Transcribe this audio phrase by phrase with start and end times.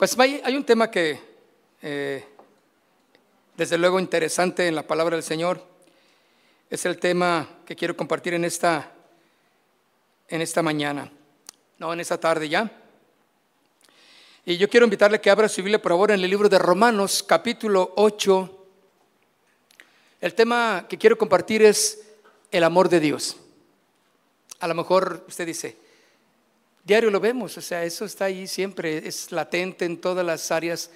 [0.00, 1.20] Pues hay, un tema que,
[1.82, 2.24] eh,
[3.54, 5.62] desde luego, interesante en la palabra del Señor.
[6.70, 8.94] Es el tema que quiero compartir en esta,
[10.26, 11.12] en esta mañana,
[11.76, 12.72] no en esta tarde ya.
[14.46, 17.22] Y yo quiero invitarle que abra su Biblia por favor en el libro de Romanos,
[17.22, 18.66] capítulo 8.
[20.22, 22.08] El tema que quiero compartir es
[22.50, 23.36] el amor de Dios.
[24.60, 25.76] A lo mejor usted dice,
[26.84, 30.90] Diario lo vemos, o sea, eso está ahí siempre, es latente en todas las áreas,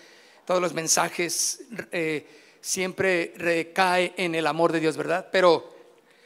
[0.47, 2.27] todos los mensajes, eh,
[2.61, 5.29] siempre recae en el amor de Dios, ¿verdad?
[5.31, 5.75] Pero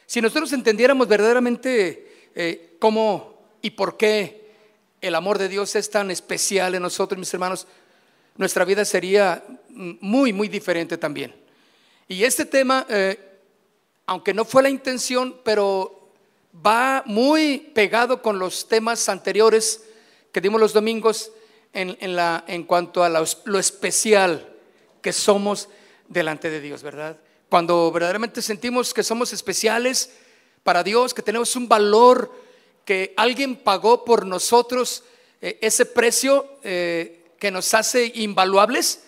[0.06, 4.48] si nosotros entendiéramos verdaderamente eh, cómo y por qué
[5.00, 7.66] el amor de Dios es tan especial en nosotros, mis hermanos,
[8.36, 11.34] nuestra vida sería muy, muy diferente también.
[12.06, 13.18] Y este tema, eh,
[14.06, 15.97] aunque no fue la intención, pero
[16.64, 19.84] va muy pegado con los temas anteriores
[20.32, 21.32] que dimos los domingos
[21.72, 24.48] en, la, en cuanto a lo, especial
[25.00, 25.68] que somos
[26.08, 27.18] delante de Dios, ¿verdad?
[27.48, 30.10] Cuando verdaderamente sentimos que somos especiales
[30.64, 32.32] para Dios, que tenemos un valor,
[32.84, 35.04] que alguien pagó por nosotros
[35.40, 39.04] eh, ese precio eh, que nos hace invaluables,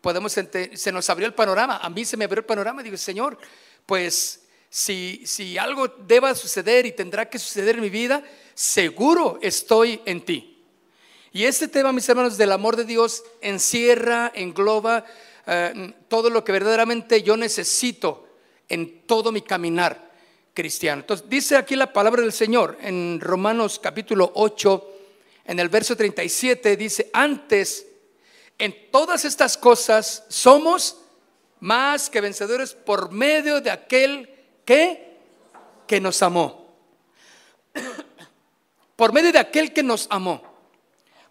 [0.00, 1.76] podemos se nos abrió el panorama.
[1.76, 2.82] A mí se me abrió el panorama.
[2.82, 3.38] Digo, Señor,
[3.86, 4.40] pues
[4.70, 8.22] si, algo deba suceder y tendrá que suceder en mi vida,
[8.54, 10.62] seguro estoy en ti.
[11.32, 15.04] Y este tema, mis hermanos, del amor de Dios encierra, engloba
[15.46, 18.28] eh, todo lo que verdaderamente yo necesito
[18.68, 20.10] en todo mi caminar
[20.54, 21.00] cristiano.
[21.00, 24.92] Entonces, dice aquí la palabra del Señor en Romanos capítulo 8,
[25.46, 27.86] en el verso 37, dice, antes,
[28.58, 30.98] en todas estas cosas somos
[31.58, 34.29] más que vencedores por medio de aquel
[34.70, 35.18] ¿Qué?
[35.84, 36.76] Que nos amó.
[38.94, 40.40] Por medio de aquel que nos amó.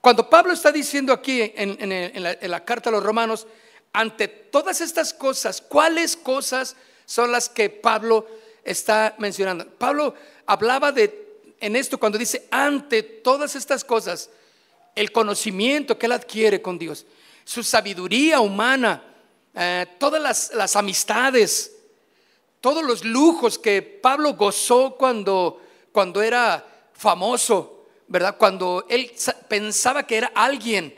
[0.02, 3.48] Cuando Pablo está diciendo aquí en, la, carta a los romanos,
[3.94, 8.28] ante todas estas cosas, ¿cuáles cosas son las que Pablo
[8.62, 9.66] está mencionando?
[9.70, 14.30] Pablo hablaba de, en esto cuando dice, ante todas estas cosas,
[14.96, 17.06] el conocimiento que él adquiere con Dios,
[17.46, 19.02] su sabiduría humana,
[19.56, 21.79] eh, todas las, las amistades,
[22.62, 25.62] todos los lujos que Pablo gozó cuando,
[25.92, 28.38] cuando era famoso, ¿verdad?
[28.38, 29.12] Cuando él
[29.48, 30.94] pensaba que era alguien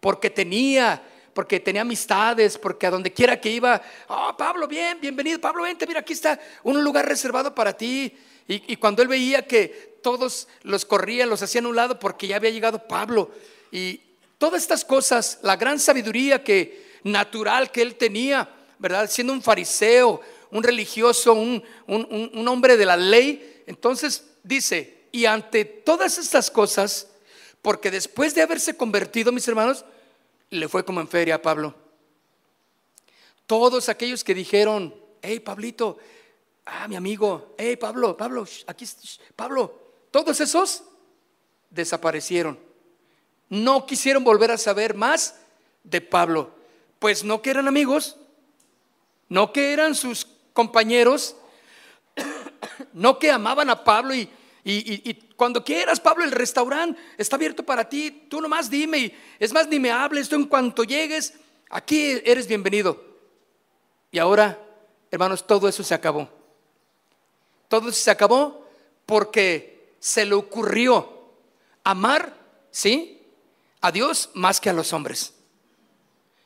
[0.00, 1.02] porque tenía
[1.34, 5.86] porque tenía amistades, porque a donde quiera que iba, oh, Pablo, bien, bienvenido, Pablo, vente,
[5.86, 8.14] mira, aquí está un lugar reservado para ti.
[8.48, 12.36] Y, cuando él veía que todos los corrían, los hacían a un lado porque ya
[12.36, 13.30] había llegado Pablo.
[13.70, 14.00] Y
[14.36, 19.08] todas estas cosas, la gran sabiduría que natural que él tenía, ¿verdad?
[19.08, 20.20] Siendo un fariseo,
[20.52, 23.64] un religioso, un, hombre de la ley.
[23.66, 27.08] Entonces dice, y ante todas estas cosas,
[27.62, 29.84] porque después de haberse convertido, mis hermanos,
[30.50, 31.74] le fue como en feria a Pablo.
[33.46, 35.96] Todos aquellos que dijeron, hey Pablito,
[36.66, 38.86] ah, mi amigo, hey Pablo, Pablo, aquí,
[39.34, 39.80] Pablo,
[40.10, 40.84] todos esos
[41.70, 42.58] desaparecieron.
[43.48, 45.36] No quisieron volver a saber más
[45.82, 46.50] de Pablo,
[46.98, 48.16] pues no que eran amigos,
[49.30, 51.36] no que eran sus compañeros,
[52.92, 54.28] no que amaban a Pablo y,
[55.36, 59.66] cuando quieras, Pablo, el restaurante está abierto para ti, tú nomás dime, y es más,
[59.66, 61.34] ni me hables, tú en cuanto llegues,
[61.68, 63.02] aquí eres bienvenido.
[64.12, 64.58] Y ahora,
[65.10, 66.28] hermanos, todo eso se acabó.
[67.66, 68.68] Todo eso se acabó
[69.06, 71.32] porque se le ocurrió
[71.82, 72.36] amar,
[72.70, 73.20] ¿sí?
[73.80, 75.34] A Dios más que a los hombres.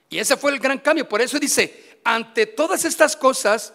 [0.08, 1.08] Y ese fue el gran cambio.
[1.08, 3.74] Por eso dice, ante todas estas cosas,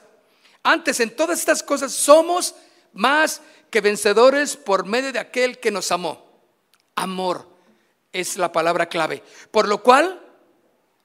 [0.64, 2.56] antes en todas estas cosas somos
[2.94, 6.30] más que vencedores por medio de aquel que nos amó.
[6.96, 7.48] Amor
[8.12, 9.24] es la palabra clave.
[9.50, 10.22] Por lo cual,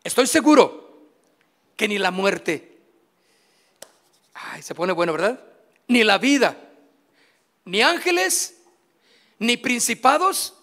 [0.02, 1.08] estoy seguro
[1.76, 2.76] que ni la muerte,
[4.60, 5.40] se pone bueno, ¿verdad?
[5.88, 6.56] Ni la vida,
[7.64, 8.56] ni ángeles,
[9.38, 10.54] ni principados,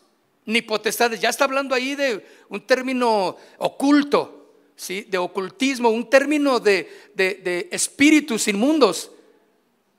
[0.46, 1.22] ni potestades.
[1.22, 4.43] Ya está hablando ahí de un término oculto
[4.78, 9.12] de ocultismo, un término de, de espíritus inmundos.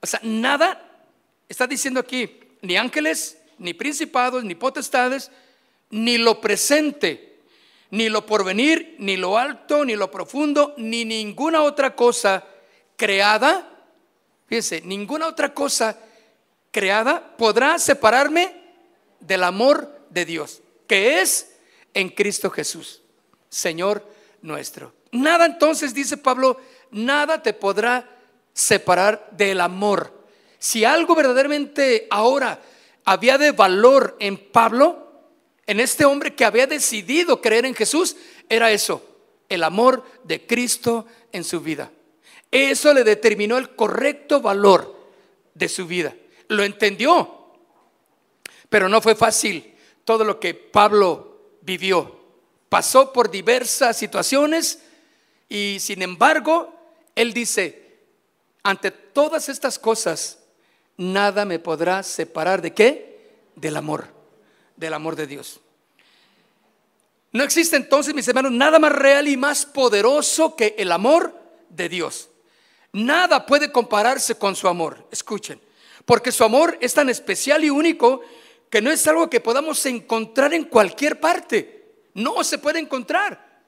[0.00, 1.06] O sea, nada
[1.48, 5.30] está diciendo aquí, ni ángeles, ni principados, ni potestades,
[5.90, 7.40] ni lo presente,
[7.90, 12.44] ni lo porvenir, ni lo alto, ni lo profundo, ni ninguna otra cosa
[12.96, 13.70] creada,
[14.46, 15.98] fíjense, ninguna otra cosa
[16.70, 18.52] creada podrá separarme
[19.20, 21.54] del amor de Dios, que es
[21.94, 23.00] en Cristo Jesús,
[23.48, 24.13] Señor
[24.44, 24.92] nuestro.
[25.10, 26.60] Nada entonces, dice Pablo,
[26.90, 28.08] nada te podrá
[28.52, 30.12] separar del amor.
[30.58, 32.60] Si algo verdaderamente ahora
[33.04, 35.00] había de valor en Pablo,
[35.66, 38.16] en este hombre que había decidido creer en Jesús,
[38.48, 39.02] era eso,
[39.48, 41.90] el amor de Cristo en su vida.
[42.50, 44.94] Eso le determinó el correcto valor
[45.54, 46.14] de su vida.
[46.48, 47.50] Lo entendió,
[48.68, 49.74] pero no fue fácil
[50.04, 52.23] todo lo que Pablo vivió.
[52.74, 54.80] Pasó por diversas situaciones
[55.48, 56.74] y sin embargo,
[57.14, 58.00] él dice,
[58.64, 60.40] ante todas estas cosas,
[60.96, 63.30] nada me podrá separar de qué?
[63.54, 64.12] Del amor
[64.76, 65.60] del amor de Dios.
[67.30, 71.32] No existe entonces, mis hermanos, nada más real y más poderoso que el amor
[71.68, 72.28] de Dios.
[72.92, 75.06] Nada puede compararse con su amor.
[75.12, 75.60] Escuchen,
[76.04, 78.22] porque su amor es tan especial y único
[78.68, 81.73] que no es algo que podamos encontrar en cualquier parte.
[82.14, 83.62] No se puede encontrar.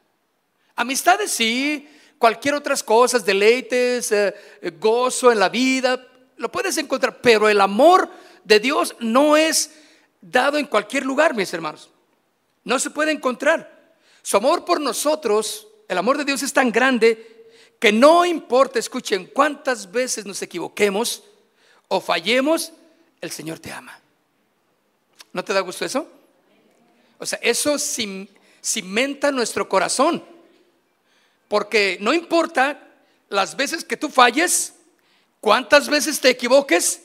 [0.76, 1.88] Amistades sí,
[2.18, 4.34] cualquier otras cosas, deleites, eh,
[4.78, 6.06] gozo en la vida,
[6.36, 8.10] lo puedes encontrar, pero el amor
[8.44, 9.72] de Dios no es
[10.20, 11.90] dado en cualquier lugar, mis hermanos.
[12.64, 13.94] No se puede encontrar.
[14.22, 17.48] Su amor por nosotros, el amor de Dios es tan grande
[17.78, 21.22] que no importa, escuchen, cuántas veces nos equivoquemos
[21.88, 22.72] o fallemos,
[23.20, 23.98] el Señor te ama.
[25.32, 26.08] ¿No te da gusto eso?
[27.18, 27.78] O sea, eso
[28.66, 30.24] cimenta nuestro corazón.
[31.48, 32.82] Porque no importa
[33.28, 34.74] las veces que tú falles,
[35.40, 37.02] cuántas veces te equivoques,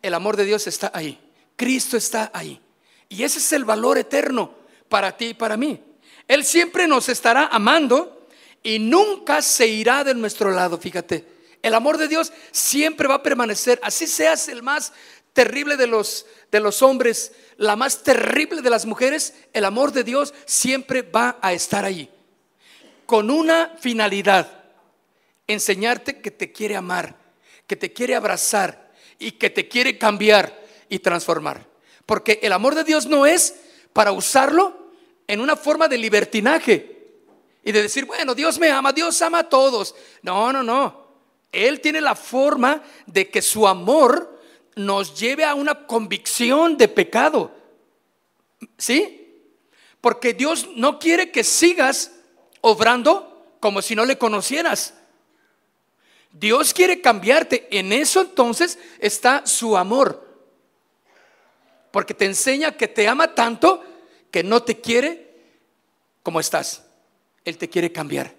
[0.00, 1.18] el amor de Dios está ahí.
[1.56, 2.60] Cristo está ahí.
[3.08, 4.54] Y ese es el valor eterno
[4.88, 5.82] para ti y para mí.
[6.28, 8.26] Él siempre nos estará amando
[8.62, 11.26] y nunca se irá de nuestro lado, fíjate.
[11.62, 14.92] El amor de Dios siempre va a permanecer, así seas el más
[15.32, 17.32] terrible de los de los hombres,
[17.62, 22.10] la más terrible de las mujeres, el amor de Dios siempre va a estar ahí.
[23.06, 24.64] Con una finalidad,
[25.46, 27.14] enseñarte que te quiere amar,
[27.68, 31.64] que te quiere abrazar y que te quiere cambiar y transformar.
[32.04, 33.54] Porque el amor de Dios no es
[33.92, 34.90] para usarlo
[35.28, 37.12] en una forma de libertinaje
[37.62, 39.94] y de decir, bueno, Dios me ama, Dios ama a todos.
[40.22, 41.06] No, no, no.
[41.52, 44.31] Él tiene la forma de que su amor
[44.74, 47.54] nos lleve a una convicción de pecado.
[48.78, 49.44] ¿Sí?
[50.00, 52.12] Porque Dios no quiere que sigas
[52.60, 54.94] obrando como si no le conocieras.
[56.32, 57.68] Dios quiere cambiarte.
[57.70, 60.32] En eso entonces está su amor
[61.92, 63.84] porque te enseña que te ama tanto
[64.30, 65.30] que no te quiere
[66.22, 66.82] como estás.
[67.44, 68.34] Él te quiere cambiar.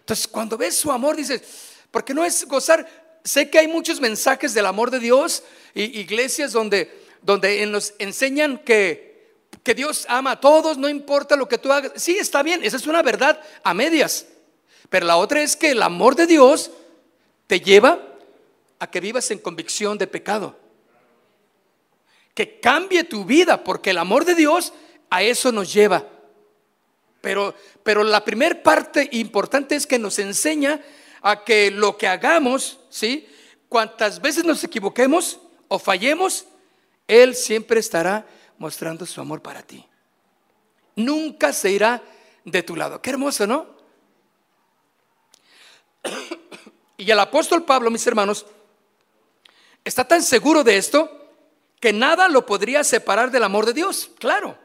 [0.00, 1.42] Entonces, cuando ves su amor, dices,
[1.90, 3.07] porque no es gozar.
[3.24, 5.42] Sé que hay muchos mensajes del amor de Dios
[5.74, 6.90] y iglesias donde,
[7.22, 11.92] donde nos enseñan que, que Dios ama a todos, no importa lo que tú hagas.
[11.96, 14.26] Sí, está bien, esa es una verdad a medias.
[14.88, 16.70] Pero la otra es que el amor de Dios
[17.46, 18.00] te lleva
[18.78, 20.56] a que vivas en convicción de pecado
[22.38, 24.72] que cambie tu vida, porque el amor de Dios
[25.10, 26.06] a eso nos lleva.
[27.20, 30.80] Pero, pero la primera parte importante es que nos enseña
[31.22, 33.28] a que lo que hagamos, ¿sí?
[33.68, 36.46] Cuantas veces nos equivoquemos o fallemos,
[37.06, 38.26] Él siempre estará
[38.58, 39.84] mostrando su amor para ti.
[40.96, 42.02] Nunca se irá
[42.44, 43.00] de tu lado.
[43.02, 43.66] Qué hermoso, ¿no?
[47.00, 48.44] Y el apóstol Pablo, mis hermanos,
[49.84, 51.32] está tan seguro de esto
[51.78, 54.58] que nada lo podría separar del amor de Dios, claro.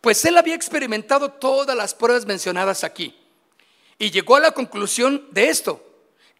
[0.00, 3.21] Pues él había experimentado todas las pruebas mencionadas aquí
[4.02, 5.80] y llegó a la conclusión de esto,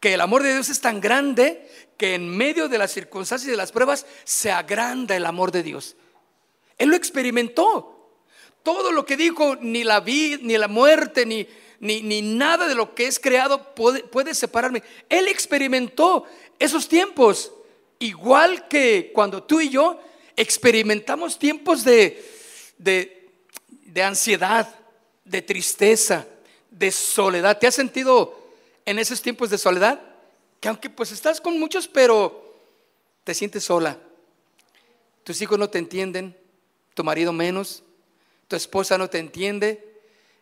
[0.00, 3.52] que el amor de Dios es tan grande que en medio de las circunstancias y
[3.52, 5.94] de las pruebas se agranda el amor de Dios.
[6.76, 8.18] Él lo experimentó.
[8.64, 11.46] Todo lo que dijo, ni la vida, ni la muerte, ni,
[11.78, 14.82] ni, ni, nada de lo que es creado puede, puede separarme.
[15.08, 16.24] Él experimentó
[16.58, 17.52] esos tiempos.
[18.00, 20.00] Igual que cuando tú y yo
[20.34, 22.28] experimentamos tiempos de,
[22.76, 24.68] de, ansiedad,
[25.24, 26.26] de tristeza,
[26.72, 27.58] de soledad.
[27.58, 28.38] ¿Te has sentido
[28.84, 30.00] en esos tiempos de soledad?
[30.60, 32.56] Que aunque pues estás con muchos, pero
[33.24, 33.98] te sientes sola.
[35.24, 36.36] Tus hijos no te entienden,
[36.94, 37.84] tu marido menos,
[38.48, 39.92] tu esposa no te entiende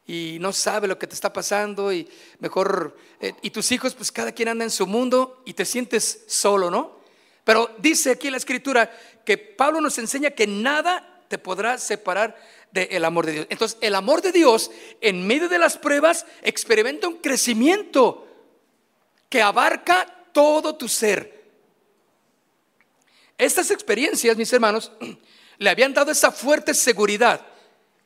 [0.06, 2.08] y no sabe lo que te está pasando y
[2.38, 6.24] mejor, eh, y tus hijos pues cada quien anda en su mundo y te sientes
[6.26, 6.98] solo, ¿no?
[7.44, 8.90] Pero dice aquí la escritura
[9.24, 12.36] que Pablo nos enseña que nada te podrá separar
[12.72, 13.46] del amor de Dios.
[13.50, 18.26] Entonces, el amor de Dios en medio de las pruebas experimenta un crecimiento
[19.28, 21.44] que abarca todo tu ser.
[23.38, 24.90] Estas experiencias, mis hermanos,
[25.58, 27.46] le habían dado esa fuerte seguridad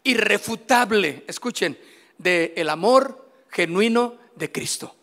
[0.03, 1.79] irrefutable, escuchen,
[2.19, 4.95] del el amor genuino de Cristo.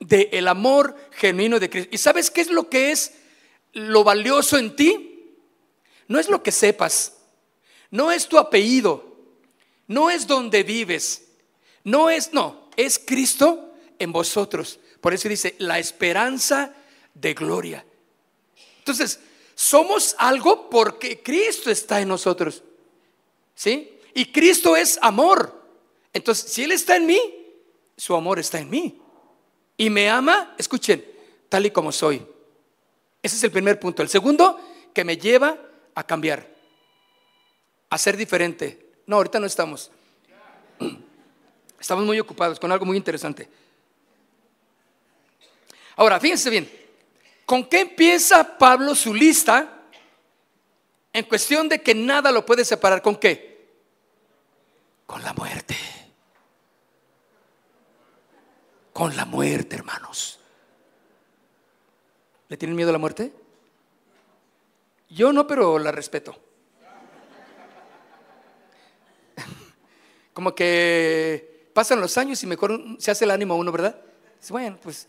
[0.00, 1.90] De el amor genuino de Cristo.
[1.92, 3.12] ¿Y sabes qué es lo que es
[3.72, 5.07] lo valioso en ti?
[6.08, 7.14] No es lo que sepas,
[7.90, 9.04] no es tu apellido,
[9.86, 11.28] no es donde vives,
[11.84, 14.80] no es, no, es Cristo en vosotros.
[15.00, 16.74] Por eso dice, la esperanza
[17.14, 17.84] de gloria.
[18.78, 19.20] Entonces,
[19.54, 22.62] somos algo porque Cristo está en nosotros.
[23.54, 23.98] ¿Sí?
[24.14, 25.54] Y Cristo es amor.
[26.12, 27.20] Entonces, si Él está en mí,
[27.96, 29.00] su amor está en mí.
[29.76, 31.04] Y me ama, escuchen,
[31.48, 32.24] tal y como soy.
[33.22, 34.02] Ese es el primer punto.
[34.02, 34.60] El segundo,
[34.94, 35.58] que me lleva
[35.98, 36.48] a cambiar,
[37.90, 39.00] a ser diferente.
[39.04, 39.90] No, ahorita no estamos.
[41.80, 43.48] Estamos muy ocupados con algo muy interesante.
[45.96, 46.70] Ahora, fíjense bien,
[47.44, 49.86] ¿con qué empieza Pablo su lista
[51.12, 53.02] en cuestión de que nada lo puede separar?
[53.02, 53.66] ¿Con qué?
[55.04, 55.76] Con la muerte.
[58.92, 60.38] Con la muerte, hermanos.
[62.48, 63.32] ¿Le tienen miedo a la muerte?
[65.08, 66.36] Yo no, pero la respeto.
[70.32, 74.00] Como que pasan los años y mejor se hace el ánimo a uno, ¿verdad?
[74.50, 75.08] Bueno, pues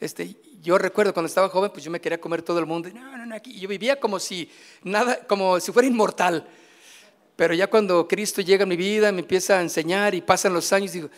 [0.00, 2.90] este, yo recuerdo cuando estaba joven, pues yo me quería comer todo el mundo.
[2.92, 4.50] No, no, no, yo vivía como si
[4.82, 6.46] nada, como si fuera inmortal.
[7.36, 10.72] Pero ya cuando Cristo llega a mi vida, me empieza a enseñar y pasan los
[10.72, 11.10] años, digo,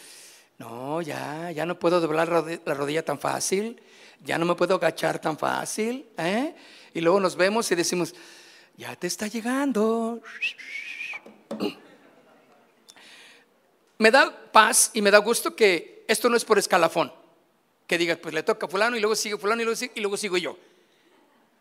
[0.58, 2.28] no, ya, ya no puedo doblar
[2.64, 3.80] la rodilla tan fácil,
[4.24, 6.06] ya no me puedo agachar tan fácil.
[6.18, 6.54] ¿eh?
[6.94, 8.14] Y luego nos vemos y decimos,
[8.76, 10.20] ya te está llegando.
[13.98, 17.12] Me da paz y me da gusto que esto no es por escalafón
[17.88, 20.16] que diga, pues le toca a fulano y luego sigue fulano y luego, y luego
[20.18, 20.58] sigo yo.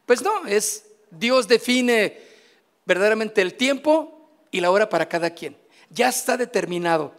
[0.05, 2.21] Pues no, es Dios define
[2.85, 5.57] verdaderamente el tiempo y la hora para cada quien.
[5.89, 7.15] Ya está determinado.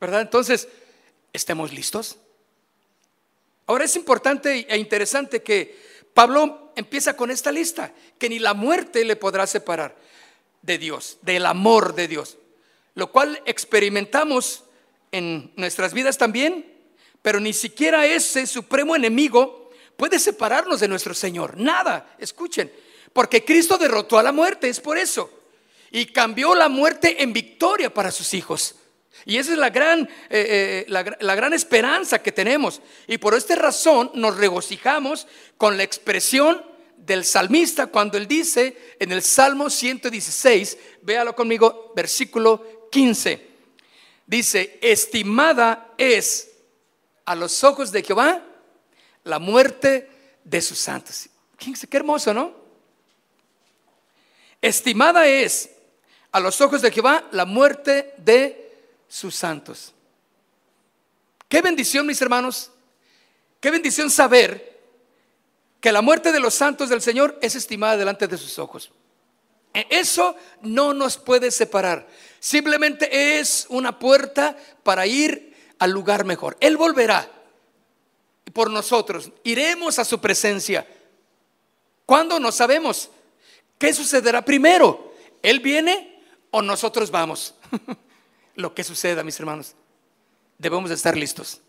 [0.00, 0.20] ¿Verdad?
[0.20, 0.68] Entonces,
[1.32, 2.18] estemos listos.
[3.66, 5.76] Ahora es importante e interesante que
[6.14, 9.96] Pablo empieza con esta lista, que ni la muerte le podrá separar
[10.62, 12.38] de Dios, del amor de Dios,
[12.94, 14.64] lo cual experimentamos
[15.12, 16.74] en nuestras vidas también
[17.24, 21.56] pero ni siquiera ese supremo enemigo puede separarnos de nuestro Señor.
[21.56, 22.70] Nada, escuchen,
[23.14, 25.30] porque Cristo derrotó a la muerte, es por eso.
[25.90, 28.74] Y cambió la muerte en victoria para sus hijos.
[29.26, 32.82] Y esa es la gran, eh, eh, la, gran esperanza que tenemos.
[33.06, 35.26] Y por esta razón nos regocijamos
[35.56, 36.62] con la expresión
[36.96, 43.48] del salmista cuando él dice en el Salmo 116, véalo conmigo, versículo 15,
[44.26, 46.50] dice, estimada es
[47.24, 48.42] a los ojos de Jehová
[49.24, 50.08] la muerte
[50.44, 51.28] de sus santos.
[51.56, 52.52] Qué hermoso, ¿no?
[54.60, 55.70] Estimada es
[56.32, 58.63] a los ojos de Jehová la muerte de
[59.14, 59.94] sus santos.
[61.48, 62.72] Qué bendición, mis hermanos.
[63.60, 64.76] Qué bendición saber
[65.80, 68.90] que la muerte de los santos del Señor es estimada delante de sus ojos.
[69.72, 72.08] E, eso no nos puede separar.
[72.40, 76.56] Simplemente es una puerta para ir al lugar mejor.
[76.58, 77.30] Él volverá
[78.52, 79.30] por nosotros.
[79.44, 80.88] Iremos a su presencia.
[82.04, 82.40] ¿Cuándo?
[82.40, 83.10] No sabemos.
[83.78, 85.14] ¿Qué sucederá primero?
[85.40, 87.54] ¿Él viene o nosotros vamos?
[88.54, 89.74] Lo que suceda, mis hermanos.
[90.58, 91.60] Debemos estar listos.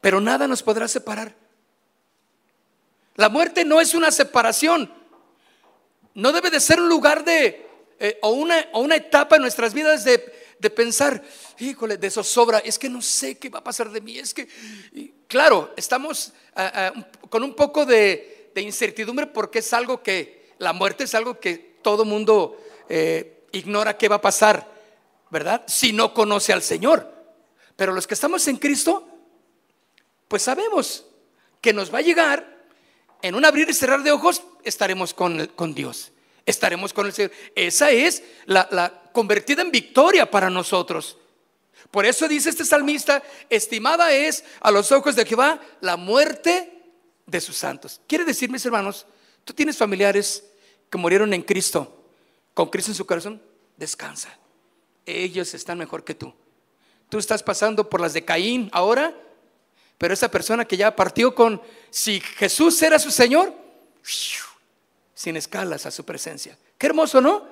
[0.00, 1.34] Pero nada nos podrá separar.
[3.16, 4.92] La muerte no es una separación.
[6.14, 7.66] No debe de ser un lugar de,
[7.98, 11.20] eh, o, una, o una etapa en nuestras vidas de de pensar,
[11.58, 14.46] híjole, de zozobra, es que no sé qué va a pasar de mí, es que,
[15.26, 21.02] claro, estamos ah, ah, con un poco de, incertidumbre porque es algo que, la muerte
[21.02, 24.71] es algo que todo mundo eh, ignora qué va a pasar,
[25.32, 25.64] ¿verdad?
[25.66, 27.12] Si no conoce al Señor.
[27.74, 29.08] Pero los que estamos en Cristo,
[30.28, 31.04] pues sabemos
[31.60, 32.62] que nos va a llegar,
[33.22, 36.12] en un abrir y cerrar de ojos, estaremos con, con Dios
[36.46, 37.32] estaremos con el Señor.
[37.54, 41.16] Esa es la, convertida en victoria para nosotros.
[41.90, 46.82] Por eso dice este salmista, estimada es a los ojos de Jehová la muerte
[47.26, 48.00] de sus santos.
[48.06, 49.06] Quiere decir, mis hermanos,
[49.44, 50.44] tú tienes familiares
[50.90, 52.04] que murieron en Cristo,
[52.54, 53.42] con Cristo en su corazón,
[53.76, 54.36] descansa.
[55.06, 56.32] Ellos están mejor que tú.
[57.08, 59.14] Tú estás pasando por las de Caín ahora,
[59.98, 63.54] pero esa persona que ya partió con, si Jesús era su Señor,
[65.14, 66.58] sin escalas a su presencia.
[66.78, 67.46] Qué hermoso, ¿no?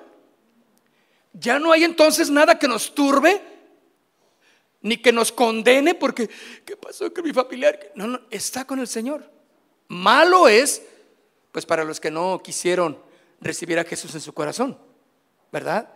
[1.33, 3.41] Ya no hay entonces nada que nos turbe,
[4.81, 6.29] ni que nos condene, porque
[6.65, 7.91] ¿qué pasó con mi familiar?
[7.95, 9.29] No, no, está con el Señor.
[9.87, 10.81] Malo es,
[11.51, 12.97] pues para los que no quisieron
[13.39, 14.77] recibir a Jesús en su corazón,
[15.51, 15.89] ¿verdad?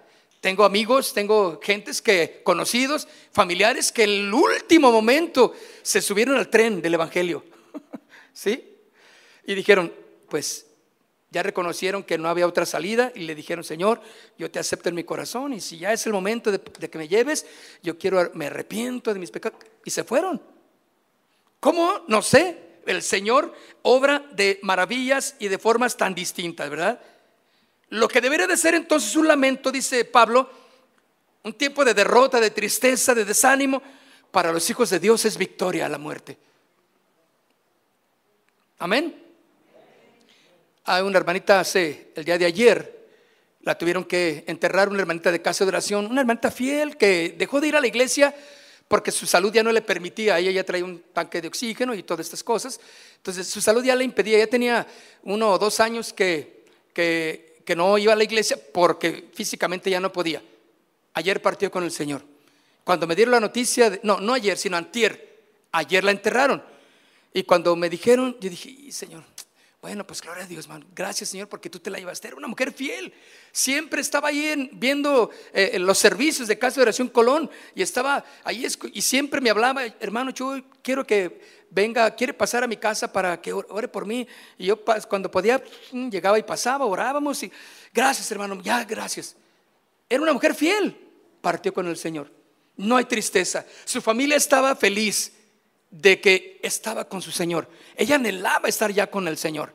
[0.46, 6.52] Tengo amigos, tengo gentes que, conocidos, familiares, que en el último momento se subieron al
[6.52, 7.44] tren del Evangelio.
[8.32, 8.64] ¿Sí?
[9.48, 9.92] Y dijeron,
[10.30, 10.68] pues
[11.32, 14.02] ya reconocieron que no había otra salida y le dijeron, Señor,
[14.38, 17.08] yo te acepto en mi corazón y si ya es el momento de, que me
[17.08, 17.48] lleves,
[17.82, 19.58] yo quiero, me arrepiento de mis pecados.
[19.84, 20.40] Y se fueron.
[21.60, 22.04] ¿Cómo?
[22.08, 22.82] No sé.
[22.86, 27.02] El Señor obra de maravillas y de formas tan distintas, ¿verdad?
[27.90, 30.50] Lo que debería de ser entonces un lamento, dice Pablo,
[31.44, 33.82] un tiempo de derrota, de tristeza, de desánimo,
[34.32, 36.38] para los hijos de Dios es victoria a la muerte.
[38.80, 39.24] Amén.
[40.86, 43.08] Hay una hermanita hace el día de ayer,
[43.62, 47.62] la tuvieron que enterrar, una hermanita de casa de oración, una hermanita fiel que dejó
[47.62, 48.36] de ir a la iglesia
[48.88, 52.04] porque su salud ya no le permitía, ella ya traía un tanque de oxígeno y
[52.04, 52.80] todas estas cosas,
[53.18, 54.86] entonces su salud ya le impedía, ya tenía
[55.24, 60.00] uno o dos años que, que que no iba a la iglesia porque físicamente ya
[60.00, 60.42] no podía.
[61.14, 62.24] Ayer partió con el Señor.
[62.84, 65.40] Cuando me dieron la noticia, no, no ayer, sino antier,
[65.72, 66.64] ayer la enterraron.
[67.34, 69.24] Y cuando me dijeron, yo dije, Señor,
[69.86, 70.84] bueno, pues gloria a Dios, man.
[70.96, 72.28] Gracias, Señor, porque tú te la llevaste.
[72.28, 73.14] Era una mujer fiel.
[73.52, 78.66] Siempre estaba ahí viendo eh, los servicios de Casa de Oración Colón y estaba ahí
[78.94, 81.40] y siempre me hablaba, hermano, yo quiero que
[81.70, 84.28] venga, quiere pasar a mi casa para que ore por mí.
[84.58, 87.52] Y yo cuando podía, mm, llegaba y pasaba, orábamos y
[87.94, 89.36] gracias, hermano, ya, gracias.
[90.10, 90.98] Era una mujer fiel.
[91.42, 92.32] Partió con el Señor.
[92.76, 93.64] No hay tristeza.
[93.86, 95.32] Su familia estaba feliz
[96.02, 97.70] de que estaba con su Señor.
[97.96, 99.74] Ella anhelaba estar ya con el Señor.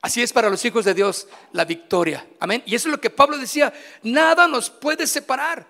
[0.00, 2.26] Así es para los hijos de Dios la victoria.
[2.40, 2.62] Amén.
[2.64, 3.72] Y eso es lo que Pablo decía,
[4.02, 5.66] nada nos puede separar.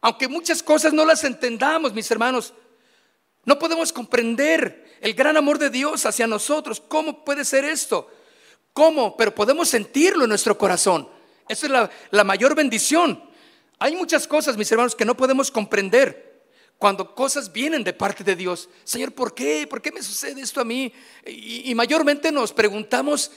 [0.00, 2.54] Aunque muchas cosas no las entendamos, mis hermanos,
[3.44, 6.80] no podemos comprender el gran amor de Dios hacia nosotros.
[6.80, 8.10] ¿Cómo puede ser esto?
[8.72, 9.16] ¿Cómo?
[9.16, 11.08] Pero podemos sentirlo en nuestro corazón.
[11.46, 13.22] Esa es la, la mayor bendición.
[13.78, 16.27] Hay muchas cosas, mis hermanos, que no podemos comprender
[16.78, 18.68] cuando cosas vienen de parte de Dios.
[18.84, 19.66] Señor, ¿por qué?
[19.66, 20.92] ¿Por qué me sucede esto a mí?
[21.26, 23.32] Y, mayormente nos preguntamos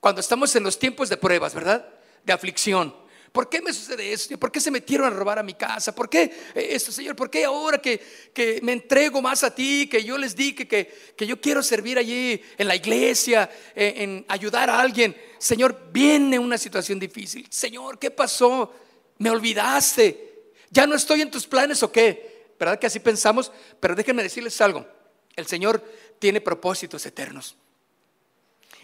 [0.00, 1.86] cuando estamos en los tiempos de pruebas, ¿verdad?
[2.24, 2.94] De aflicción.
[3.30, 4.38] ¿Por qué me sucede esto?
[4.38, 5.94] ¿Por qué se metieron a robar a mi casa?
[5.94, 7.14] ¿Por qué esto, Señor?
[7.14, 8.00] ¿Por qué ahora que,
[8.32, 11.98] que me entrego más a ti, que yo les di que, que, yo quiero servir
[11.98, 15.14] allí en la iglesia, en, en ayudar a alguien?
[15.36, 17.46] Señor, viene una situación difícil.
[17.50, 18.74] Señor, ¿qué pasó?
[19.18, 20.52] ¿Me olvidaste?
[20.70, 22.37] ¿Ya no estoy en tus planes o qué?
[22.58, 23.52] ¿Verdad que así pensamos?
[23.80, 24.86] Pero déjenme decirles algo.
[25.36, 25.82] El Señor
[26.18, 27.56] tiene propósitos eternos.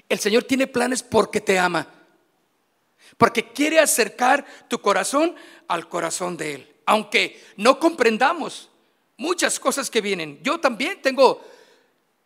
[0.08, 1.88] El Señor tiene planes porque te ama.
[3.16, 5.34] Porque quiere acercar tu corazón
[5.68, 6.74] al corazón de Él.
[6.86, 8.70] Aunque no comprendamos
[9.16, 10.38] muchas cosas que vienen.
[10.42, 11.42] Yo también tengo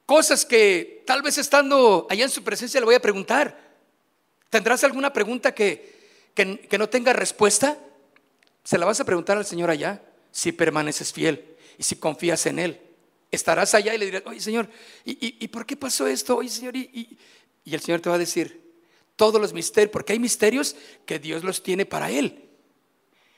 [0.05, 3.59] cosas que tal vez estando allá en su presencia le voy a preguntar.
[4.51, 7.79] ¿Tendrás alguna pregunta que, que, que no tenga respuesta?
[8.65, 12.59] Se la vas a preguntar al Señor allá si permaneces fiel y si confías en
[12.59, 12.81] Él.
[13.31, 14.69] Estarás allá y le dirás, oye Señor,
[15.05, 16.37] ¿y, por qué pasó esto?
[16.37, 17.19] Oye Señor, y,
[17.65, 18.69] y el Señor te va a decir
[19.17, 22.49] todos los misterios, porque hay misterios que Dios los tiene para Él.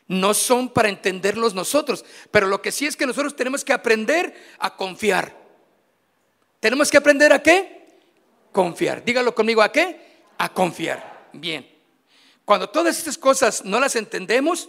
[0.06, 4.34] No son para entenderlos nosotros, pero lo que sí es que nosotros tenemos que aprender
[4.58, 5.40] a confiar.
[6.60, 7.88] ¿Tenemos que aprender a qué?
[8.52, 9.04] Confiar.
[9.04, 10.22] Dígalo conmigo, ¿a qué?
[10.36, 11.28] A confiar.
[11.32, 11.66] Bien.
[12.44, 14.68] Cuando todas estas cosas no las entendemos,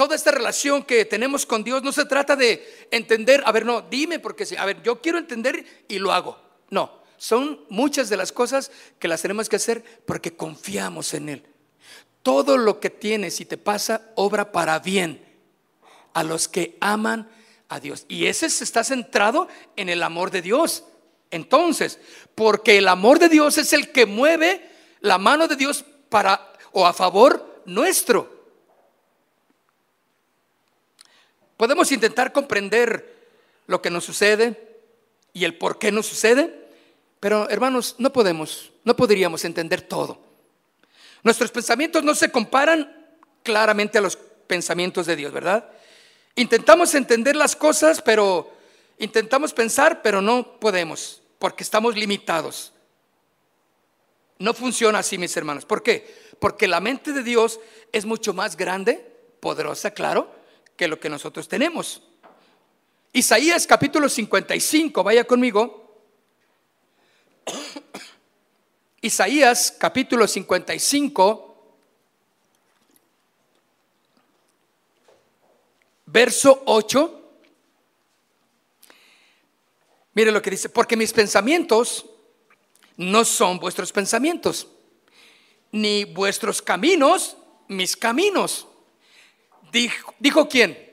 [0.00, 3.82] toda esta relación que tenemos con Dios no se trata de entender, a ver, no,
[3.82, 6.40] dime porque, a ver, yo quiero entender y lo hago.
[6.70, 11.46] No, son muchas de las cosas que las tenemos que hacer porque confiamos en Él.
[12.22, 15.22] Todo lo que tienes y te pasa obra para bien
[16.14, 17.28] a los que aman
[17.68, 18.06] a Dios.
[18.08, 20.84] Y ese está centrado en el amor de Dios.
[21.30, 21.98] Entonces,
[22.34, 24.66] porque el amor de Dios es el que mueve
[25.00, 28.39] la mano de Dios para o a favor nuestro.
[31.60, 33.28] Podemos intentar comprender
[33.66, 34.78] lo que nos sucede
[35.34, 36.54] y el por qué nos sucede,
[37.20, 40.18] pero hermanos, no podemos, no podríamos entender todo.
[41.22, 42.90] Nuestros pensamientos no se comparan
[43.42, 45.68] claramente a los pensamientos de Dios, ¿verdad?
[46.34, 48.50] Intentamos entender las cosas, pero
[48.96, 52.72] intentamos pensar, pero no podemos, porque estamos limitados.
[54.38, 55.66] No funciona así, mis hermanos.
[55.66, 56.10] ¿Por qué?
[56.38, 57.60] Porque la mente de Dios
[57.92, 59.06] es mucho más grande,
[59.40, 60.39] poderosa, claro,
[60.80, 62.00] que lo que nosotros tenemos.
[63.12, 66.06] Isaías capítulo 55, vaya conmigo.
[69.02, 71.74] Isaías capítulo 55,
[76.06, 77.32] verso 8.
[80.14, 82.06] Mire lo que dice, porque mis pensamientos
[82.96, 84.66] no son vuestros pensamientos,
[85.72, 87.36] ni vuestros caminos
[87.68, 88.66] mis caminos.
[89.72, 90.90] Dijo, ¿Dijo quién?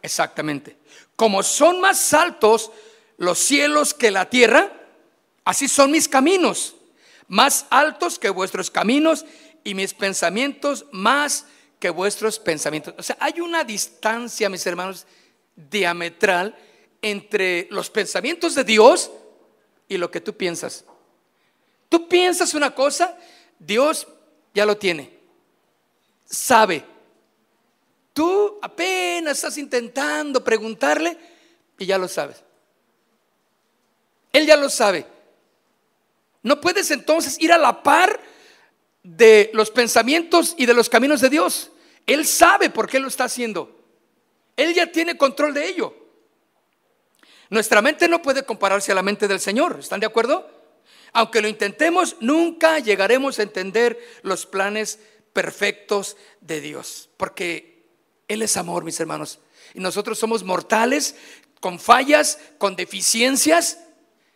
[0.00, 0.76] Exactamente.
[1.16, 2.70] Como son más altos
[3.16, 4.72] los cielos que la tierra,
[5.44, 6.74] así son mis caminos,
[7.28, 9.24] más altos que vuestros caminos
[9.64, 11.46] y mis pensamientos más
[11.78, 12.94] que vuestros pensamientos.
[12.98, 15.06] O sea, hay una distancia, mis hermanos,
[15.56, 16.56] diametral
[17.00, 19.10] entre los pensamientos de Dios
[19.88, 20.84] y lo que tú piensas.
[21.88, 23.18] Tú piensas una cosa,
[23.58, 24.06] Dios
[24.54, 25.18] ya lo tiene,
[26.24, 26.91] sabe.
[28.12, 31.16] Tú apenas estás intentando preguntarle
[31.78, 32.42] y ya lo sabes.
[34.32, 35.06] Él ya lo sabe.
[36.42, 38.20] No puedes entonces ir a la par
[39.02, 41.70] de los pensamientos y de los caminos de Dios.
[42.06, 43.78] Él sabe por qué lo está haciendo.
[44.56, 45.94] Él ya tiene control de ello.
[47.50, 49.76] Nuestra mente no puede compararse a la mente del Señor.
[49.78, 50.50] ¿Están de acuerdo?
[51.12, 54.98] Aunque lo intentemos, nunca llegaremos a entender los planes
[55.32, 57.10] perfectos de Dios.
[57.16, 57.71] Porque
[58.32, 59.40] Él es amor, mis hermanos.
[59.74, 61.16] Y nosotros somos mortales,
[61.60, 63.78] con fallas, con deficiencias.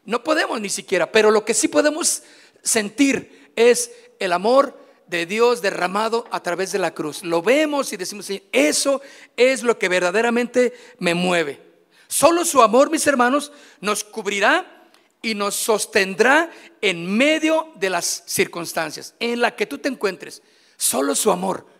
[0.04, 2.22] No podemos ni siquiera, pero lo que sí podemos
[2.62, 7.22] sentir es el amor de Dios derramado a través de la cruz.
[7.22, 9.00] Lo vemos y decimos, eso
[9.34, 11.62] es lo que verdaderamente me mueve.
[12.06, 14.90] Solo su amor, mis hermanos, nos cubrirá
[15.22, 16.50] y nos sostendrá
[16.82, 20.42] en medio de las circunstancias en la que tú te encuentres.
[20.76, 21.75] Solo su amor.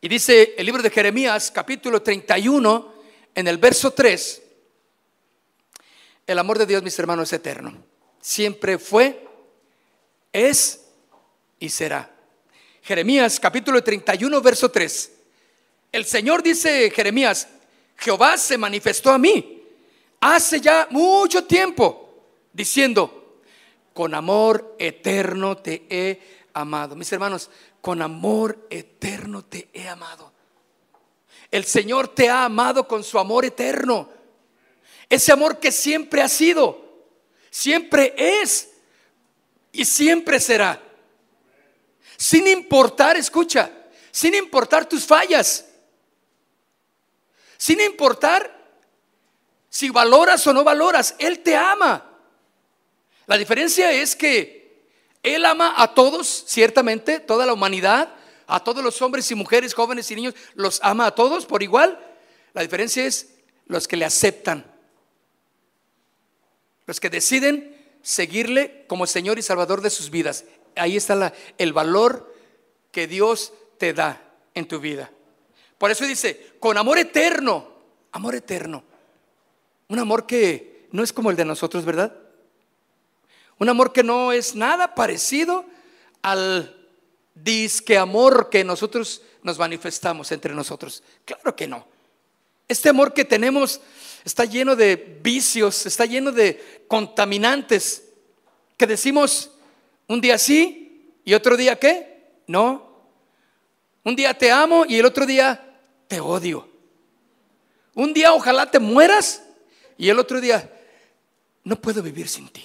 [0.00, 2.94] Y dice el libro de Jeremías, capítulo 31,
[3.34, 4.42] en el verso 3,
[6.26, 7.84] el amor de Dios, mis hermanos, es eterno.
[8.20, 9.26] Siempre fue,
[10.32, 10.84] es
[11.58, 12.10] y será.
[12.82, 15.12] Jeremías, capítulo 31, verso 3.
[15.92, 17.48] El Señor dice Jeremías,
[17.96, 19.56] Jehová se manifestó a mí
[20.20, 23.40] hace ya mucho tiempo, diciendo,
[23.92, 26.96] con amor eterno te he amado.
[26.96, 30.32] Mis hermanos, con amor eterno te he amado.
[31.50, 34.08] El Señor te ha amado con su amor eterno.
[35.08, 37.04] Ese amor que siempre ha sido,
[37.50, 38.70] siempre es
[39.70, 40.82] y siempre será.
[42.16, 43.70] Sin importar, escucha,
[44.10, 45.66] sin importar tus fallas,
[47.58, 48.56] sin importar
[49.68, 52.18] si valoras o no valoras, Él te ama.
[53.26, 54.55] La diferencia es que
[55.26, 58.14] Él ama a todos, ciertamente, toda la humanidad,
[58.46, 61.98] a todos los hombres y mujeres, jóvenes y niños, los ama a todos por igual.
[62.54, 63.34] La diferencia es
[63.66, 64.64] los que le aceptan,
[66.86, 70.44] los que deciden seguirle como Señor y Salvador de sus vidas.
[70.76, 72.32] Ahí está el valor
[72.92, 74.22] que Dios te da
[74.54, 75.10] en tu vida.
[75.76, 77.68] Por eso dice, con amor eterno,
[78.12, 78.84] amor eterno.
[79.88, 82.16] Un amor que no es como el de nosotros, ¿verdad?
[83.58, 85.64] Un amor que no es nada parecido
[86.22, 86.76] al
[87.34, 91.02] disque amor que nosotros nos manifestamos entre nosotros.
[91.24, 91.86] Claro que no.
[92.68, 93.80] Este amor que tenemos
[94.24, 98.02] está lleno de vicios, está lleno de contaminantes,
[98.76, 99.50] que decimos
[100.08, 102.40] un día sí y otro día qué?
[102.46, 102.86] No.
[104.02, 106.68] Un día te amo y el otro día te odio.
[107.94, 109.42] Un día ojalá te mueras
[109.96, 110.70] y el otro día
[111.64, 112.64] no puedo vivir sin ti.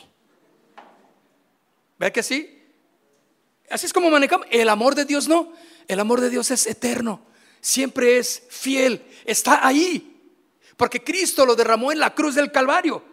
[2.01, 2.59] ¿Ve que así?
[3.69, 4.47] Así es como manejamos.
[4.49, 5.53] El amor de Dios no.
[5.87, 7.23] El amor de Dios es eterno.
[7.61, 9.05] Siempre es fiel.
[9.23, 10.19] Está ahí.
[10.77, 13.05] Porque Cristo lo derramó en la cruz del Calvario.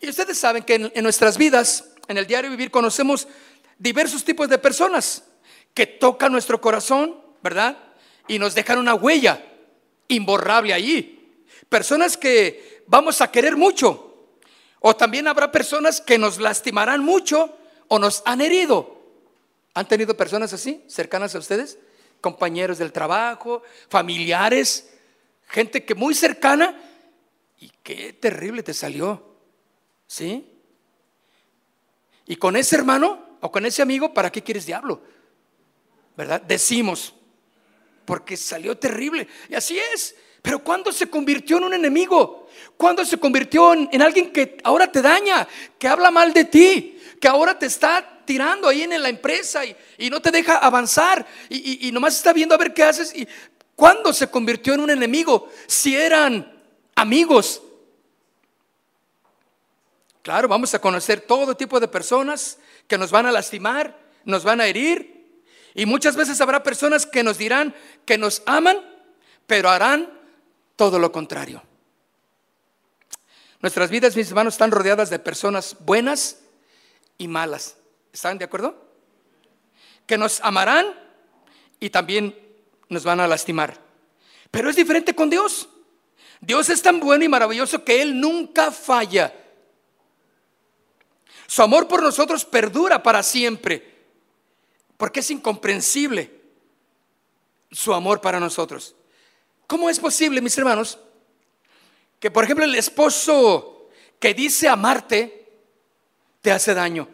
[0.00, 3.28] Y ustedes saben que en, en nuestras vidas, en el diario vivir, conocemos
[3.78, 5.24] diversos tipos de personas
[5.74, 7.76] que tocan nuestro corazón, ¿verdad?
[8.26, 9.44] y nos dejan una huella
[10.08, 11.44] imborrable allí.
[11.68, 14.13] Personas que vamos a querer mucho.
[14.86, 17.56] O también habrá personas que nos lastimarán mucho
[17.88, 19.00] o nos han herido.
[19.72, 21.78] ¿Han tenido personas así, cercanas a ustedes?
[22.20, 24.92] Compañeros del trabajo, familiares,
[25.48, 26.78] gente que muy cercana
[27.60, 29.24] y qué terrible te salió.
[30.06, 30.52] ¿Sí?
[32.26, 35.00] Y con ese hermano o con ese amigo, ¿para qué quieres diablo?
[36.14, 36.42] ¿Verdad?
[36.42, 37.14] Decimos,
[38.04, 39.28] porque salió terrible.
[39.48, 40.14] Y así es.
[40.42, 42.43] Pero cuando se convirtió en un enemigo?
[42.76, 45.46] Cuando se convirtió en, alguien que ahora te daña,
[45.78, 50.10] que habla mal de ti, que ahora te está tirando ahí en la empresa y,
[50.10, 53.14] no te deja avanzar y, y, nomás está viendo a ver qué haces?
[53.14, 53.26] ¿Y
[53.74, 55.48] cuándo se convirtió en un enemigo?
[55.66, 56.52] Si eran
[56.94, 57.62] amigos.
[60.22, 62.58] Claro, vamos a conocer todo tipo de personas
[62.88, 65.42] que nos van a lastimar, nos van a herir.
[65.74, 68.78] Y muchas veces habrá personas que nos dirán que nos aman,
[69.46, 70.10] pero harán
[70.76, 71.62] todo lo contrario.
[73.64, 76.40] Nuestras vidas, mis hermanos, están rodeadas de personas buenas
[77.16, 77.78] y malas.
[78.12, 78.76] ¿Están de acuerdo?
[80.06, 80.92] Que nos amarán
[81.80, 82.38] y también
[82.90, 83.80] nos van a lastimar.
[84.50, 85.66] Pero es diferente con Dios.
[86.42, 89.34] Dios es tan bueno y maravilloso que Él nunca falla.
[91.46, 94.04] Su amor por nosotros perdura para siempre,
[94.98, 96.38] porque es incomprensible
[97.70, 98.94] su amor para nosotros.
[99.66, 100.98] ¿Cómo es posible, mis hermanos,
[102.18, 105.48] que por ejemplo el esposo que dice amarte
[106.40, 107.08] te hace daño?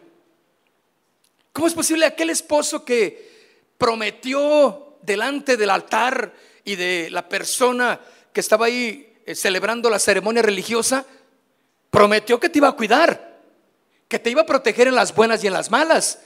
[1.53, 3.31] ¿Cómo es posible aquel esposo que
[3.77, 6.33] prometió delante del altar
[6.63, 7.99] y de la persona
[8.31, 11.05] que estaba ahí eh, celebrando la ceremonia religiosa,
[11.89, 13.31] prometió que te iba a cuidar?
[14.11, 16.19] que te iba a proteger en las buenas y en las malas,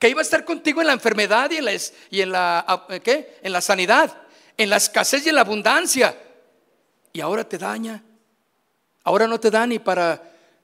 [0.00, 1.72] que iba a estar contigo en la enfermedad y en la,
[2.10, 3.38] y en la, ah, ¿qué?
[3.44, 4.22] En la sanidad,
[4.56, 6.18] en la escasez y en la abundancia.
[7.12, 8.02] Y ahora te daña.
[9.02, 10.22] Ahora no te da ni para,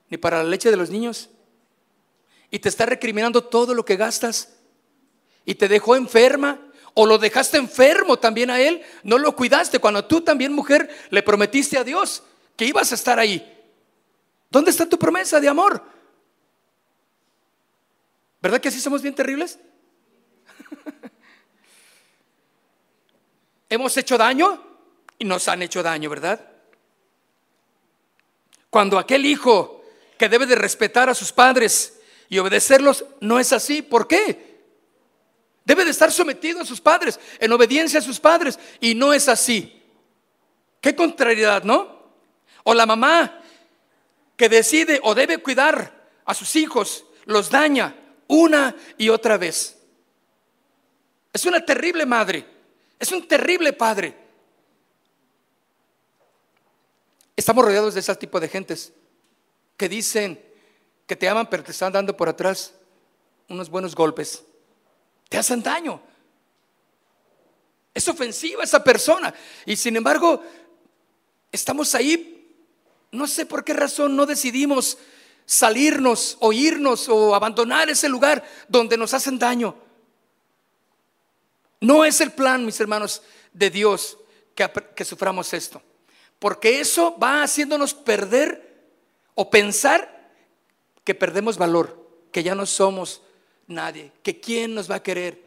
[0.08, 1.30] ni para la leche de los niños.
[2.50, 4.56] Y te está recriminando todo lo que gastas.
[5.44, 6.60] Y te dejó enferma.
[6.94, 8.82] O lo dejaste enfermo también a él.
[9.02, 12.22] No lo cuidaste cuando tú también, mujer, le prometiste a Dios
[12.56, 13.52] que ibas a estar ahí.
[14.50, 15.82] ¿Dónde está tu promesa de amor?
[18.40, 19.58] ¿Verdad que así somos bien terribles?
[23.68, 24.65] Hemos hecho daño
[25.18, 26.40] y nos han hecho daño, ¿verdad?
[28.70, 29.82] Cuando aquel hijo
[30.18, 34.56] que debe de respetar a sus padres y obedecerlos no es así, ¿por qué?
[35.64, 39.28] Debe de estar sometido a sus padres, en obediencia a sus padres, y no es
[39.28, 39.82] así.
[40.80, 41.96] Qué contrariedad, ¿no?
[42.64, 43.40] O la mamá
[44.36, 47.96] que decide o debe cuidar a sus hijos, los daña
[48.28, 49.78] una y otra vez.
[51.32, 52.46] Es una terrible madre,
[52.98, 54.25] es un terrible padre.
[57.36, 58.94] Estamos rodeados de ese tipo de gentes
[59.76, 60.42] que dicen
[61.06, 62.72] que te aman, pero te están dando por atrás
[63.48, 64.42] unos buenos golpes.
[65.28, 66.00] Te hacen daño.
[67.92, 69.34] Es ofensiva esa persona.
[69.66, 70.42] Y sin embargo,
[71.52, 72.54] estamos ahí,
[73.12, 74.98] no sé por qué razón no decidimos
[75.44, 79.76] salirnos o irnos o abandonar ese lugar donde nos hacen daño.
[81.80, 83.22] No es el plan, mis hermanos,
[83.52, 84.18] de Dios
[84.54, 85.82] que, que suframos esto.
[86.38, 88.66] Porque eso va haciéndonos perder
[89.34, 90.30] o pensar
[91.04, 93.22] que perdemos valor, que ya no somos
[93.66, 95.46] nadie, que quién nos va a querer,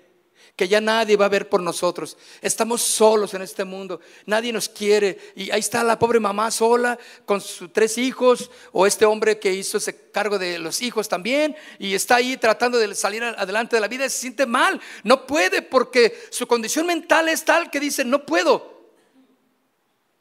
[0.56, 2.18] que ya nadie va a ver por nosotros.
[2.42, 5.18] Estamos solos en este mundo, nadie nos quiere.
[5.36, 9.54] Y ahí está la pobre mamá sola con sus tres hijos, o este hombre que
[9.54, 13.80] hizo ese cargo de los hijos también, y está ahí tratando de salir adelante de
[13.82, 18.04] la vida, se siente mal, no puede porque su condición mental es tal que dice,
[18.04, 18.79] no puedo,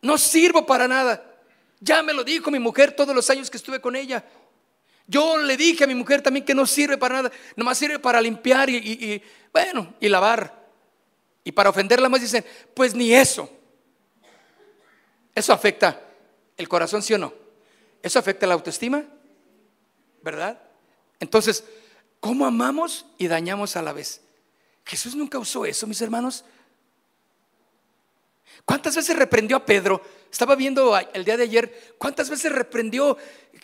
[0.03, 1.25] no sirvo para nada.
[1.81, 4.25] Ya me lo dijo mi mujer todos los años que estuve con ella.
[5.07, 8.21] Yo le dije a mi mujer también que no sirve para nada, nomás sirve para
[8.21, 10.69] limpiar y, bueno, y lavar.
[11.45, 13.51] Y para ofenderla más dicen, pues ni eso.
[15.35, 16.03] Eso afecta
[16.57, 17.33] el corazón, ¿sí o no?
[18.03, 19.05] Eso afecta la autoestima,
[20.23, 20.61] ¿verdad?
[21.21, 21.65] Entonces,
[22.21, 24.21] ¿cómo amamos y dañamos a la vez?
[24.85, 26.45] Jesús nunca usó eso, mis hermanos.
[28.65, 30.03] ¿Cuántas veces reprendió a Pedro?
[30.31, 33.17] Estaba viendo el día de ayer, ¿cuántas veces reprendió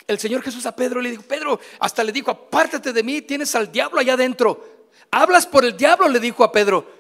[0.07, 1.01] el Señor Jesús a Pedro?
[1.01, 4.89] Le dijo, Pedro, hasta le dijo, apártate de mí, tienes al diablo allá adentro.
[5.11, 6.91] Hablas por el diablo, le dijo a Pedro.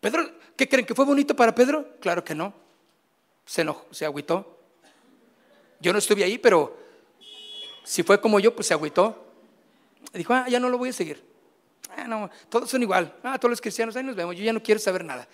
[0.00, 0.86] Pedro, ¿qué creen?
[0.86, 1.96] ¿Que fue bonito para Pedro?
[2.00, 2.54] Claro que no.
[3.44, 4.58] Se enojó, se agüitó.
[5.80, 6.78] Yo no estuve ahí, pero
[7.84, 9.26] si fue como yo, pues se agüitó.
[10.12, 11.24] Dijo, ah, ya no lo voy a seguir.
[11.96, 13.14] Ah, no, todos son igual.
[13.22, 14.36] Ah, todos los cristianos, ahí nos vemos.
[14.36, 15.28] Yo ya no quiero saber nada.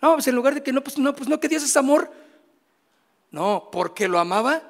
[0.00, 2.12] No, pues en lugar de que no, pues no, pues no, que Dios es amor.
[3.30, 4.62] No, porque lo amaba,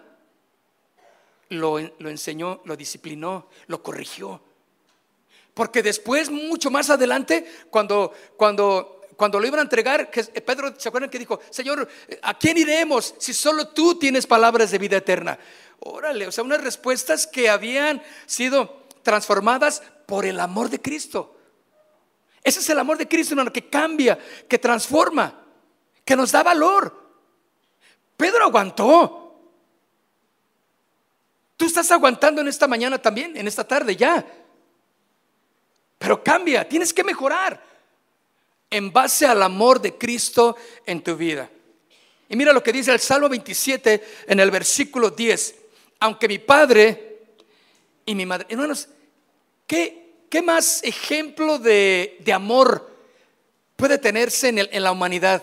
[1.51, 4.41] lo, lo enseñó, lo disciplinó, lo corrigió.
[5.55, 11.11] Porque después, mucho más adelante, cuando, cuando, cuando lo iban a entregar, Pedro, ¿se acuerdan
[11.11, 11.89] que dijo, Señor,
[12.23, 15.39] ¿a quién iremos si solo tú tienes palabras de vida eterna?
[15.81, 21.36] Órale, o sea, unas respuestas que habían sido transformadas por el amor de Cristo.
[22.47, 24.17] Ese es el amor de Cristo, hermano, que cambia,
[24.49, 25.37] que transforma,
[26.05, 26.97] que nos da valor.
[28.17, 29.51] Pedro aguantó.
[31.57, 34.25] Tú estás aguantando en esta mañana también, en esta tarde ya.
[35.99, 37.61] Pero cambia, tienes que mejorar
[38.71, 40.57] en base al amor de Cristo
[40.87, 41.51] en tu vida.
[42.29, 45.57] Y mira lo que dice el Salmo 27 en el versículo 10.
[45.99, 47.23] aunque mi padre
[48.05, 48.89] y mi madre, hermanos,
[49.67, 50.06] ¿qué,
[50.37, 52.95] qué más ejemplo de, de amor
[53.75, 55.43] puede tenerse en, el- en la humanidad?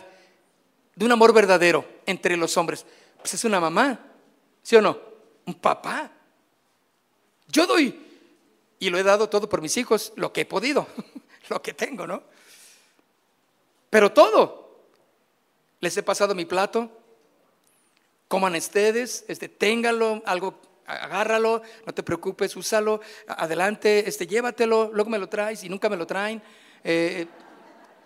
[0.96, 2.86] De un amor verdadero entre los hombres.
[3.18, 4.00] Pues es una mamá,
[4.62, 5.00] ¿sí o no?
[5.48, 6.12] Un papá.
[7.48, 8.00] Yo doy,
[8.78, 10.86] y lo he dado todo por mis hijos, lo que he podido,
[11.50, 12.22] lo que tengo, ¿no?
[13.90, 14.86] Pero todo.
[15.80, 16.92] Les he pasado mi plato,
[18.28, 25.20] coman ustedes, este, téngalo, algo, agárralo, no te preocupes, úsalo, adelante, este, llévatelo, luego me
[25.20, 26.42] lo traes y nunca me lo traen.
[26.84, 27.26] Eh,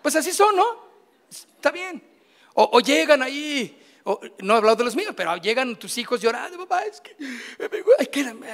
[0.02, 0.64] pues así son, ¿no?
[1.30, 2.02] Está bien.
[2.54, 6.58] O, llegan ahí, o- no he hablado de los míos, pero llegan tus hijos llorando,
[6.58, 7.16] papá, es que,
[7.98, 8.08] ay,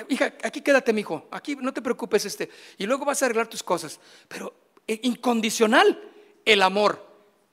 [0.09, 3.63] hija, aquí quédate, mijo, aquí no te preocupes, este, y luego vas a arreglar tus
[3.63, 3.99] cosas.
[4.29, 4.55] Pero
[4.87, 5.99] eh, incondicional
[6.45, 7.03] el amor,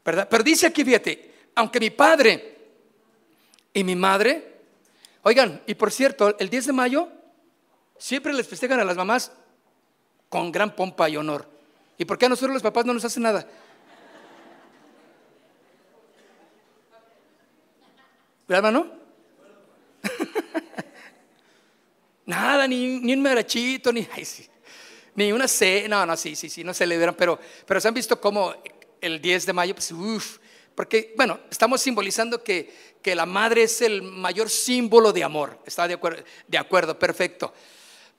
[0.04, 0.28] ¿verdad?
[0.30, 2.58] Pero dice aquí, fíjate, aunque mi padre
[3.74, 4.51] y mi madre,
[5.24, 7.10] oigan, y por cierto, el 10 de mayo
[7.98, 9.32] siempre les festejan a las mamás
[10.30, 11.48] con gran pompa y honor.
[11.98, 13.48] ¿Y por qué a nosotros los papás no nos hacen nada?
[18.48, 18.92] ¿Verdad, hermano?
[22.26, 24.08] Nada, ni, ni un merachito, ni,
[25.16, 28.20] ni una cena, no, no, sí, sí, sí, no celebran, pero, pero se han visto
[28.20, 28.54] como
[29.00, 30.40] el 10 de mayo, pues, uff,
[30.82, 35.88] porque, bueno, estamos simbolizando que, que la madre es el mayor símbolo de amor, ¿está
[35.88, 36.24] de acuerdo?
[36.48, 37.54] De acuerdo, perfecto.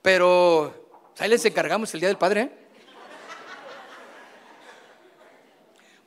[0.01, 2.51] Pero pues, ahí les encargamos el Día del Padre, ¿eh?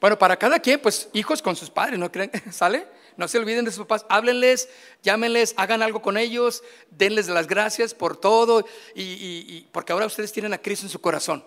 [0.00, 2.30] Bueno, para cada quien, pues hijos con sus padres, ¿no creen?
[2.50, 2.88] ¿Sale?
[3.18, 4.70] No se olviden de sus papás, háblenles,
[5.02, 8.64] llámenles, hagan algo con ellos, denles las gracias por todo,
[8.94, 11.44] y, porque ahora ustedes tienen a Cristo en su corazón.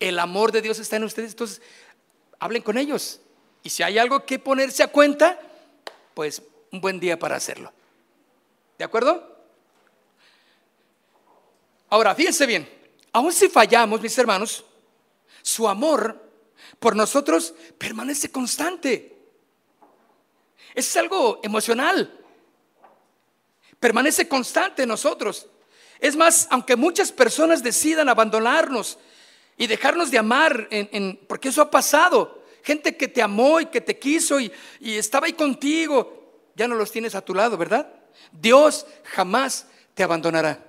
[0.00, 1.62] El amor de Dios está en ustedes, entonces
[2.40, 3.20] hablen con ellos.
[3.62, 5.38] Y si hay algo que ponerse a cuenta,
[6.14, 7.72] pues un buen día para hacerlo.
[8.76, 9.36] ¿De acuerdo?
[11.90, 12.68] Ahora, fíjense bien,
[13.12, 14.64] aun si fallamos, mis hermanos,
[15.42, 16.28] su amor
[16.78, 19.16] por nosotros permanece constante.
[20.74, 22.14] Es algo emocional.
[23.80, 25.48] Permanece constante en nosotros.
[25.98, 28.98] Es más, aunque muchas personas decidan abandonarnos
[29.56, 30.68] y dejarnos de amar,
[31.26, 32.37] porque eso ha pasado.
[32.68, 36.74] Gente que te amó y que te quiso y, y estaba ahí contigo, ya no
[36.74, 37.90] los tienes a tu lado, ¿verdad?
[38.30, 40.62] Dios jamás te abandonará.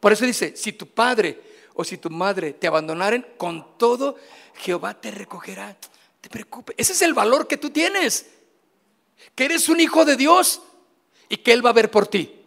[0.00, 1.40] Por eso dice, si tu padre
[1.74, 4.16] o si tu madre te abandonaren, con todo
[4.56, 5.76] Jehová te recogerá.
[6.20, 6.74] Te preocupes.
[6.76, 8.26] Ese es el valor que tú tienes.
[9.36, 10.60] Que eres un hijo de Dios
[11.28, 12.44] y que Él va a ver por ti.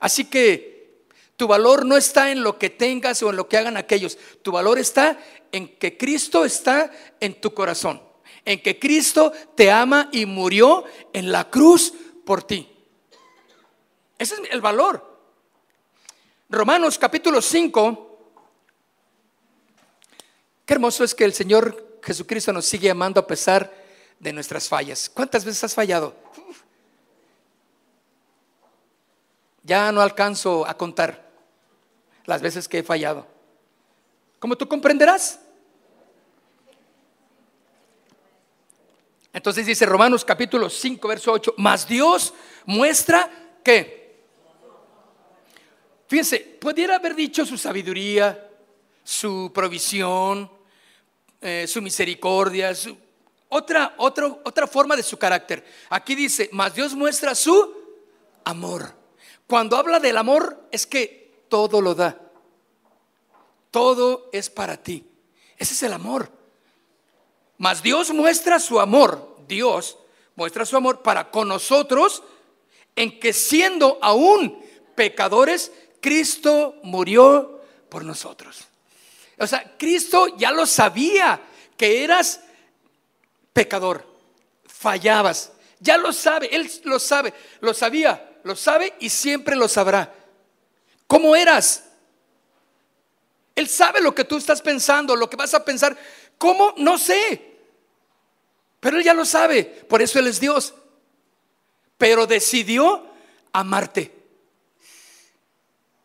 [0.00, 1.04] Así que
[1.36, 4.18] tu valor no está en lo que tengas o en lo que hagan aquellos.
[4.42, 5.20] Tu valor está
[5.54, 6.90] en que Cristo está
[7.20, 8.02] en tu corazón.
[8.44, 11.94] En que Cristo te ama y murió en la cruz
[12.26, 12.68] por ti.
[14.18, 15.16] Ese es el valor.
[16.48, 18.32] Romanos capítulo 5.
[20.66, 23.72] Qué hermoso es que el Señor Jesucristo nos sigue amando a pesar
[24.18, 25.08] de nuestras fallas.
[25.08, 26.16] ¿Cuántas veces has fallado?
[29.62, 31.30] Ya no alcanzo a contar
[32.24, 33.24] las veces que he fallado.
[34.40, 35.43] Como tú comprenderás.
[39.34, 42.32] Entonces dice Romanos capítulo 5, verso 8, mas Dios
[42.66, 44.22] muestra que,
[46.06, 48.48] fíjense, pudiera haber dicho su sabiduría,
[49.02, 50.48] su provisión,
[51.40, 52.72] eh, su misericordia,
[53.48, 55.64] otra, otra, otra forma de su carácter.
[55.90, 57.74] Aquí dice, mas Dios muestra su
[58.44, 58.94] amor.
[59.48, 62.20] Cuando habla del amor es que todo lo da.
[63.72, 65.04] Todo es para ti.
[65.58, 66.43] Ese es el amor.
[67.58, 69.96] Mas Dios muestra su amor, Dios
[70.36, 72.22] muestra su amor para con nosotros
[72.96, 74.64] en que siendo aún
[74.94, 78.66] pecadores, Cristo murió por nosotros.
[79.38, 81.40] O sea, Cristo ya lo sabía
[81.76, 82.40] que eras
[83.52, 84.06] pecador,
[84.66, 90.14] fallabas, ya lo sabe, Él lo sabe, lo sabía, lo sabe y siempre lo sabrá.
[91.06, 91.84] ¿Cómo eras?
[93.54, 95.96] Él sabe lo que tú estás pensando, lo que vas a pensar.
[96.38, 96.74] ¿Cómo?
[96.76, 97.54] No sé.
[98.80, 99.64] Pero Él ya lo sabe.
[99.64, 100.74] Por eso Él es Dios.
[101.96, 103.06] Pero decidió
[103.52, 104.12] amarte.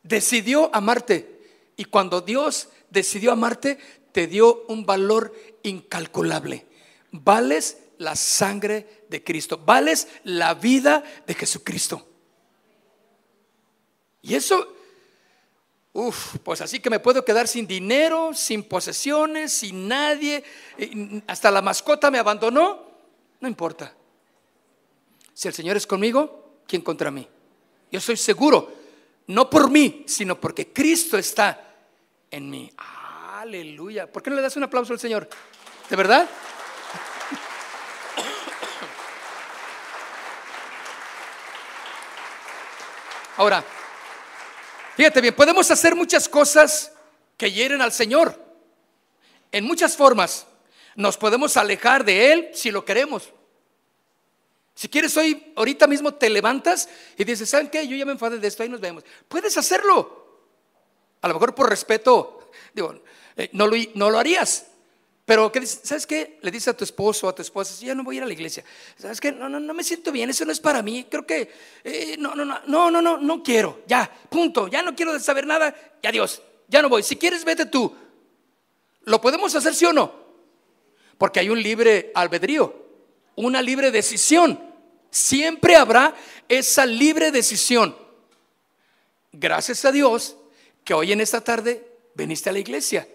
[0.03, 1.39] Decidió amarte.
[1.75, 3.77] Y cuando Dios decidió amarte,
[4.11, 6.65] te dio un valor incalculable.
[7.11, 9.61] Vales la sangre de Cristo.
[9.65, 12.07] Vales la vida de Jesucristo.
[14.21, 14.75] Y eso
[15.93, 20.43] Uf, pues así que me puedo quedar sin dinero, sin posesiones, sin nadie,
[21.27, 22.85] hasta la mascota me abandonó,
[23.39, 23.93] no importa.
[25.33, 27.27] Si el Señor es conmigo, ¿quién contra mí?
[27.91, 28.79] Yo soy seguro
[29.29, 31.75] no por mí, sino porque Cristo está
[32.31, 32.69] en mí.
[32.77, 34.11] Aleluya.
[34.11, 35.29] ¿Por qué no le das un aplauso al Señor?
[35.87, 36.27] ¿De verdad?
[43.37, 43.63] Ahora,
[44.99, 46.91] fíjate bien, podemos hacer muchas cosas
[47.37, 48.37] que hieren al Señor.
[49.49, 50.45] En muchas formas.
[50.97, 53.31] Nos podemos alejar de Él si lo queremos.
[54.75, 57.87] Si quieres hoy, ahorita mismo te levantas y dices, ¿saben qué?
[57.87, 59.05] Yo ya me enfadé de esto, ahí nos vemos.
[59.29, 60.41] Puedes hacerlo.
[61.21, 63.01] A lo mejor por respeto, digo,
[63.37, 64.65] eh, no, lo, no lo harías.
[65.29, 66.39] Pero, ¿qué ¿sabes qué?
[66.41, 68.25] Le dice a tu esposo o a tu esposa, ya no voy a ir a
[68.25, 68.63] la iglesia.
[68.97, 69.31] ¿Sabes qué?
[69.31, 71.05] No, no, no me siento bien, eso no es para mí.
[71.07, 71.51] Creo que,
[71.83, 73.83] eh, no, no, no, no, no, no, quiero.
[73.85, 74.67] Ya, punto.
[74.69, 75.75] Ya no quiero saber nada.
[76.01, 76.41] Y adiós.
[76.67, 77.03] Ya no voy.
[77.03, 77.95] Si quieres, vete tú.
[79.03, 80.11] ¿Lo podemos hacer sí o no?
[81.19, 82.87] Porque hay un libre albedrío,
[83.35, 84.59] una libre decisión.
[85.11, 86.15] Siempre habrá
[86.47, 87.95] esa libre decisión.
[89.31, 90.37] Gracias a Dios
[90.83, 93.07] que hoy en esta tarde veniste a la iglesia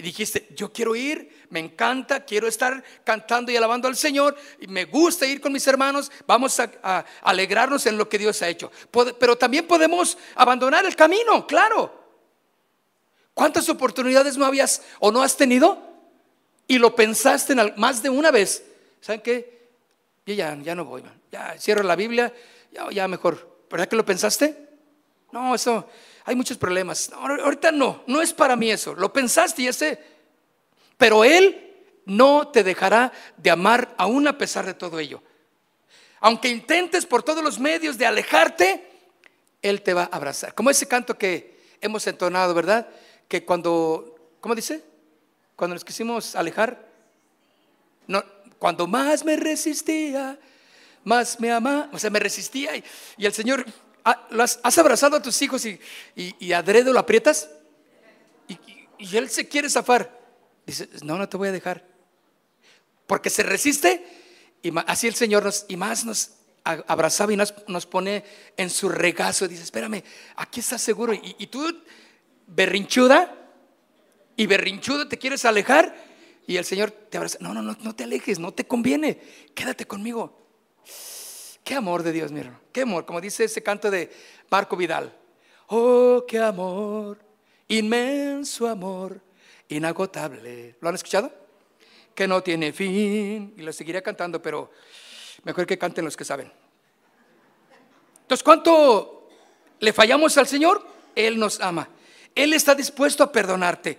[0.00, 4.66] y dijiste, yo quiero ir, me encanta, quiero estar cantando y alabando al Señor, y
[4.66, 8.72] me gusta ir con mis hermanos, vamos a, alegrarnos en lo que Dios ha hecho.
[9.18, 11.92] Pero también podemos abandonar el camino, claro.
[13.34, 15.78] ¿Cuántas oportunidades no habías o no has tenido?
[16.66, 18.64] Y lo pensaste más de una vez.
[19.02, 19.68] ¿Saben qué?
[20.24, 22.32] Yo ya, ya no voy, ya cierro la Biblia,
[22.72, 23.66] ya, ya mejor.
[23.70, 24.66] ¿Verdad que lo pensaste?
[25.30, 25.86] No, eso
[26.24, 27.10] hay muchos problemas.
[27.12, 28.94] ahorita no, no es para mí eso.
[28.94, 29.98] Lo pensaste y ese.
[30.96, 31.70] Pero Él
[32.04, 35.22] no te dejará de amar aún a pesar de todo ello.
[36.20, 38.86] Aunque intentes por todos los medios de alejarte,
[39.62, 40.54] Él te va a abrazar.
[40.54, 42.88] Como ese canto que hemos entonado, ¿verdad?
[43.28, 44.84] Que cuando, ¿cómo dice?
[45.56, 46.86] Cuando nos quisimos alejar,
[48.06, 48.22] no,
[48.58, 50.38] cuando más me resistía,
[51.04, 52.72] más me amaba, o sea, me resistía
[53.16, 53.64] y el Señor
[54.04, 55.78] ¿Has abrazado a tus hijos y,
[56.14, 57.50] y, adrede lo aprietas?
[58.48, 58.58] Y,
[58.98, 60.18] y, él se quiere zafar.
[60.66, 61.84] Dice, no, no te voy a dejar.
[63.06, 64.04] Porque se resiste
[64.62, 66.32] y así el Señor nos, y más nos
[66.64, 68.24] abrazaba y nos, nos pone
[68.56, 69.48] en su regazo.
[69.48, 70.02] Dice, espérame,
[70.36, 71.12] aquí estás seguro.
[71.14, 71.82] Y, tú,
[72.46, 73.34] berrinchuda,
[74.36, 75.94] y berrinchudo te quieres alejar.
[76.46, 77.38] Y el Señor te abraza.
[77.40, 79.20] No, no, no, no te alejes, no te conviene.
[79.54, 80.39] Quédate conmigo.
[81.70, 82.58] Qué amor de Dios, mi hermano.
[82.72, 84.10] Qué amor, como dice ese canto de
[84.50, 85.16] Marco Vidal.
[85.68, 87.20] Oh, qué amor,
[87.68, 89.20] inmenso amor,
[89.68, 90.74] inagotable.
[90.80, 91.32] ¿Lo han escuchado?
[92.12, 93.54] Que no tiene fin.
[93.56, 94.72] Y lo seguiré cantando, pero
[95.44, 96.52] mejor que canten los que saben.
[98.22, 99.28] Entonces, ¿cuánto
[99.78, 100.84] le fallamos al Señor?
[101.14, 101.88] Él nos ama.
[102.34, 103.96] Él está dispuesto a perdonarte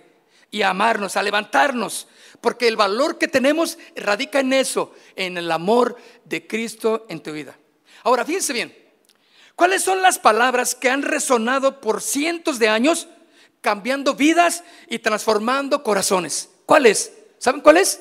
[0.50, 2.06] y a amarnos, a levantarnos,
[2.42, 5.96] porque el valor que tenemos radica en eso, en el amor
[6.26, 7.56] de Cristo en tu vida.
[8.02, 8.76] Ahora, fíjense bien,
[9.54, 13.08] ¿cuáles son las palabras que han resonado por cientos de años,
[13.60, 16.50] cambiando vidas y transformando corazones?
[16.66, 17.12] ¿Cuáles?
[17.38, 18.00] ¿Saben cuáles?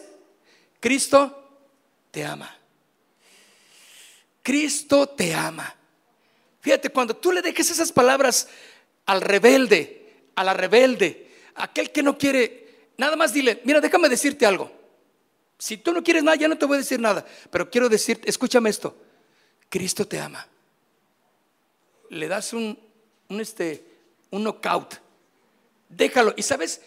[0.80, 1.60] Cristo
[2.10, 2.56] te ama.
[4.42, 5.76] Cristo te ama.
[6.62, 8.48] Fíjate, cuando tú le dejes esas palabras
[9.06, 14.46] al rebelde, a la rebelde, aquel que no quiere, nada más dile, mira, déjame decirte
[14.46, 14.72] algo.
[15.58, 18.30] Si tú no quieres nada, ya no te voy a decir nada, pero quiero decirte,
[18.30, 18.96] escúchame esto.
[19.72, 20.46] Cristo te ama.
[22.10, 22.78] Le das un,
[23.30, 23.86] un, este,
[24.30, 24.96] un knockout.
[25.88, 26.34] Déjalo.
[26.36, 26.82] Y sabes,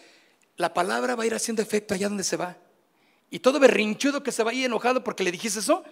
[0.55, 2.55] la palabra va a ir haciendo efecto allá donde se va.
[3.31, 5.83] Y todo berrinchudo que se va a ir enojado porque le dijiste eso,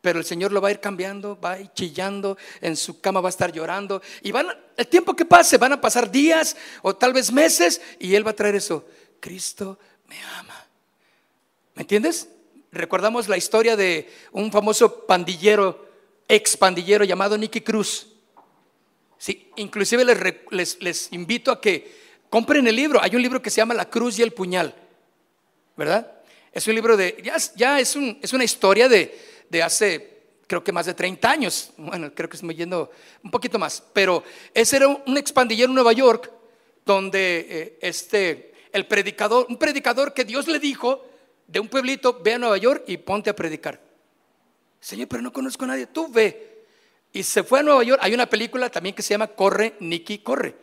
[0.00, 3.20] pero el Señor lo va a ir cambiando, va a ir chillando, en su cama
[3.20, 4.00] va a estar llorando.
[4.22, 4.46] Y van,
[4.76, 8.30] el tiempo que pase, van a pasar días o tal vez meses, y Él va
[8.30, 8.86] a traer eso.
[9.18, 10.64] Cristo me ama.
[11.74, 12.28] ¿Me entiendes?
[12.70, 15.87] Recordamos la historia de un famoso pandillero
[16.28, 18.06] ex pandillero llamado Nicky Cruz.
[19.16, 20.04] Sí, inclusive
[20.50, 21.92] les, les, invito a que
[22.30, 23.02] compren el libro.
[23.02, 24.74] Hay un libro que se llama La Cruz y el Puñal,
[25.76, 26.12] ¿verdad?
[26.52, 29.18] Es un libro de, ya, ya es, un, es, una historia de,
[29.48, 31.70] de, hace, creo que más de 30 años.
[31.76, 32.92] Bueno, creo que estoy yendo
[33.24, 33.82] un poquito más.
[33.92, 34.22] Pero
[34.54, 36.30] ese era un, ex pandillero en Nueva York,
[36.84, 41.04] donde eh, este, el predicador, un predicador que Dios le dijo
[41.48, 43.87] de un pueblito, ve a Nueva York y ponte a predicar.
[44.80, 45.86] Señor, pero no conozco a nadie.
[45.86, 46.64] Tú ve.
[47.12, 48.00] Y se fue a Nueva York.
[48.02, 50.54] Hay una película también que se llama Corre, Nicky, Corre.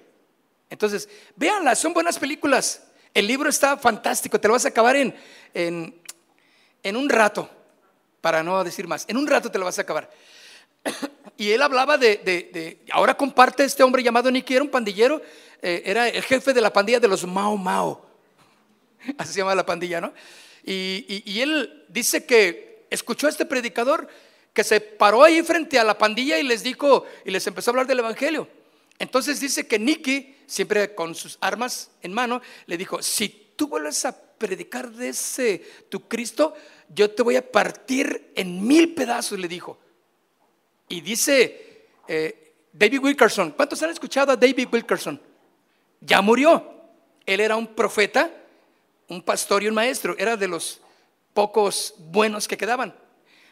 [0.69, 2.83] Entonces, véanla, son buenas películas.
[3.13, 5.15] El libro está fantástico, te lo vas a acabar en,
[5.53, 7.49] en, un rato,
[8.19, 9.05] para no decir más.
[9.07, 10.09] En un rato te lo vas a acabar.
[11.37, 15.21] Y él hablaba de, ahora comparte este hombre llamado Nicky, era un pandillero,
[15.61, 18.05] eh, era el jefe de la pandilla de los Mao Mao.
[19.17, 20.13] Así se llama la pandilla, ¿no?
[20.63, 24.07] y él dice que escuchó a este predicador
[24.53, 27.73] que se paró ahí frente a la pandilla y les dijo, y les empezó a
[27.73, 28.47] hablar del Evangelio.
[28.97, 34.05] Entonces dice que Nicky, siempre con sus armas en mano, le dijo, si tú vuelves
[34.05, 36.55] a predicar de ese tu Cristo,
[36.89, 39.77] yo te voy a partir en mil pedazos, le dijo.
[40.87, 45.19] Y dice eh, David Wilkerson, ¿cuántos han escuchado a David Wilkerson?
[45.99, 46.73] Ya murió.
[47.25, 48.29] Él era un profeta,
[49.09, 50.79] un pastor y un maestro, era de los
[51.35, 52.95] pocos buenos que quedaban.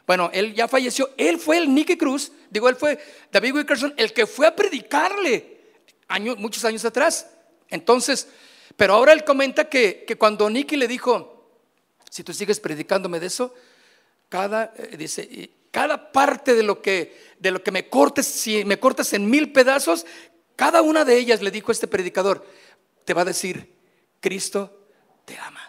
[0.07, 1.11] Bueno, él ya falleció.
[1.17, 2.97] Él fue el Nicky Cruz, digo, él fue
[3.31, 5.59] David Wilkerson, el que fue a predicarle
[6.07, 7.27] años, muchos años atrás.
[7.69, 8.27] Entonces,
[8.75, 11.45] pero ahora él comenta que, que cuando Nicky le dijo,
[12.09, 13.53] si tú sigues predicándome de eso,
[14.29, 18.79] cada, eh, dice, cada parte de lo que, de lo que me cortes, si me
[18.79, 20.05] cortas en mil pedazos,
[20.55, 22.45] cada una de ellas, le dijo este predicador,
[23.03, 23.73] te va a decir,
[24.21, 24.87] Cristo
[25.25, 25.62] te ama.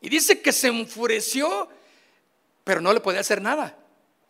[0.00, 1.68] Y dice que se enfureció
[2.64, 3.76] pero no le podía hacer nada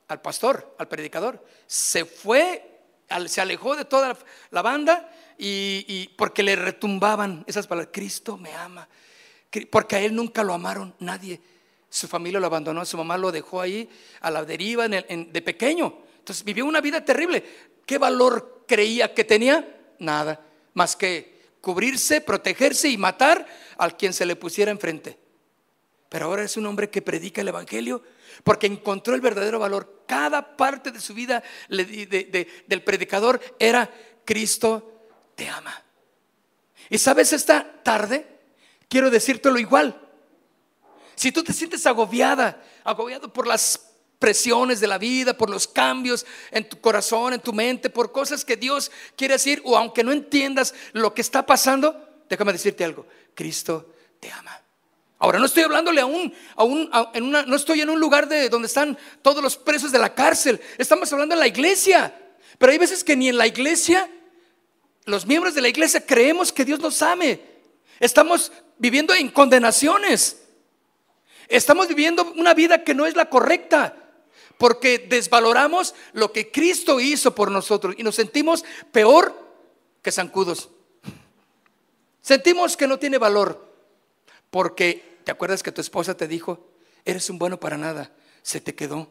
[0.09, 1.45] al pastor, al predicador.
[1.67, 2.81] Se fue,
[3.27, 4.17] se alejó de toda
[4.51, 8.89] la banda y, porque le retumbaban esas palabras, Cristo me ama,
[9.71, 11.41] porque a él nunca lo amaron nadie.
[11.89, 13.89] Su familia lo abandonó, su mamá lo dejó ahí
[14.21, 15.99] a la deriva de pequeño.
[16.19, 17.45] Entonces vivió una vida terrible.
[17.85, 19.81] ¿Qué valor creía que tenía?
[19.99, 20.41] Nada,
[20.73, 23.47] más que cubrirse, protegerse y matar
[23.77, 25.19] al quien se le pusiera enfrente.
[26.11, 28.03] Pero ahora es un hombre que predica el Evangelio
[28.43, 30.03] porque encontró el verdadero valor.
[30.07, 33.89] Cada parte de su vida del predicador era
[34.25, 35.83] Cristo te ama.
[36.91, 38.27] Y sabes, esta tarde
[38.89, 39.99] quiero decírtelo igual.
[41.15, 43.81] Si tú te sientes agobiada, agobiado por las
[44.19, 48.45] presiones de la vida, por los cambios en tu corazón, en tu mente, por cosas
[48.45, 53.07] que Dios quiere decir, o aunque no entiendas lo que está pasando, déjame decirte algo,
[53.33, 54.61] Cristo te ama.
[55.23, 56.33] Ahora no estoy hablándole a un,
[57.13, 60.15] en una, no estoy en un lugar de donde están todos los presos de la
[60.15, 60.59] cárcel.
[60.79, 62.19] Estamos hablando de la iglesia.
[62.57, 64.11] Pero hay veces que ni en la iglesia,
[65.05, 67.39] los miembros de la iglesia creemos que Dios nos ame.
[68.01, 70.41] Estamos viviendo en condenaciones.
[71.49, 73.95] Estamos viviendo una vida que no es la correcta.
[74.57, 79.39] Porque desvaloramos lo que Cristo hizo por nosotros y nos sentimos peor
[80.01, 80.71] que zancudos.
[82.23, 83.69] Sentimos que no tiene valor
[84.51, 86.59] porque ¿Te acuerdas que tu esposa te dijo,
[87.05, 88.11] eres un bueno para nada?
[88.43, 89.07] Se te quedó.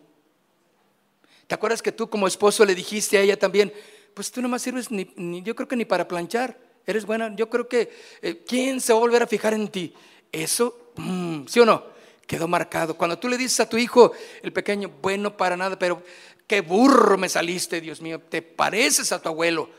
[1.47, 3.71] ¿Te acuerdas que tú como esposo le dijiste a ella también,
[4.13, 7.49] pues tú no más sirves ni, yo creo que ni para planchar, eres buena, yo
[7.49, 7.89] creo que,
[8.21, 9.93] eh, ¿quién se va a volver a fijar en ti?
[10.29, 11.85] Eso, mm, ¿sí o no?
[12.27, 12.97] Quedó marcado.
[12.97, 14.11] Cuando tú le dices a tu hijo,
[14.41, 16.03] el pequeño, bueno para nada, pero
[16.45, 19.69] qué burro me saliste, Dios mío, te pareces a tu abuelo.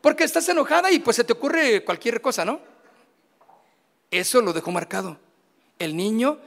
[0.00, 2.71] Porque estás enojada y pues se te ocurre cualquier cosa, ¿no?
[4.12, 5.18] Eso lo dejó marcado.
[5.78, 6.38] El niño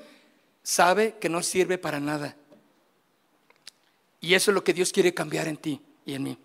[0.63, 2.37] sabe que no sirve para nada.
[4.21, 6.37] Y eso es lo que Dios quiere cambiar en ti y en mí.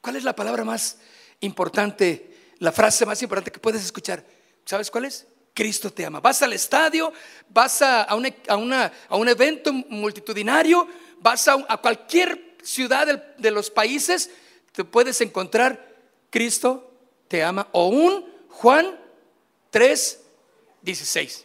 [0.00, 0.98] ¿Cuál es la palabra más
[1.40, 4.24] importante, la frase más importante que puedes escuchar?
[4.64, 5.26] ¿Sabes cuál es?
[5.52, 6.20] Cristo te ama.
[6.20, 7.12] Vas al estadio,
[7.50, 10.88] vas a, un evento multitudinario,
[11.20, 14.30] vas a, cualquier ciudad de, de los países,
[14.72, 15.94] te puedes encontrar
[16.30, 16.90] Cristo
[17.28, 19.05] te ama o un Juan
[19.76, 20.20] 3,
[20.80, 21.44] 16.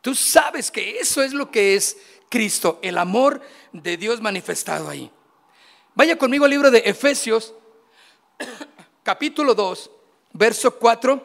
[0.00, 1.96] Tú sabes que eso es lo que es
[2.28, 3.40] Cristo, el amor
[3.72, 5.08] de Dios manifestado ahí.
[5.94, 7.54] Vaya conmigo al libro de Efesios,
[9.04, 9.90] capítulo 2,
[10.32, 11.24] verso 4.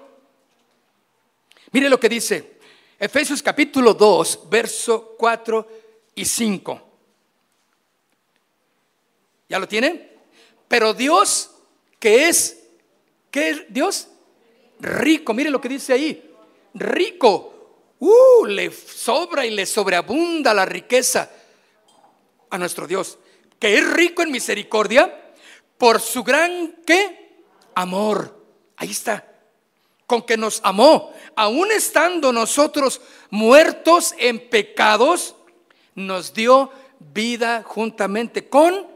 [1.72, 2.60] Mire lo que dice.
[3.00, 5.68] Efesios capítulo 2, verso 4
[6.14, 6.82] y 5.
[9.50, 10.08] ¿Ya lo tienen?
[10.68, 11.50] Pero Dios,
[11.98, 12.60] que es,
[13.32, 14.10] ¿qué es Dios?
[14.84, 16.32] Rico, mire lo que dice ahí,
[16.74, 21.32] rico, uh, le sobra y le sobreabunda la riqueza
[22.50, 23.18] a nuestro Dios,
[23.60, 25.34] que es rico en misericordia
[25.78, 27.42] por su gran ¿qué?
[27.76, 28.46] amor.
[28.76, 29.28] Ahí está.
[30.06, 35.36] Con que nos amó, aun estando nosotros muertos en pecados,
[35.96, 38.88] nos dio vida juntamente con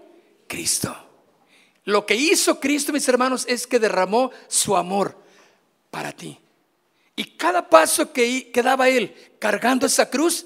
[0.47, 0.95] Cristo.
[1.85, 5.26] Lo que hizo Cristo, mis hermanos, es que derramó su amor
[5.97, 6.39] para ti.
[7.15, 10.45] Y cada paso que, daba él cargando esa cruz,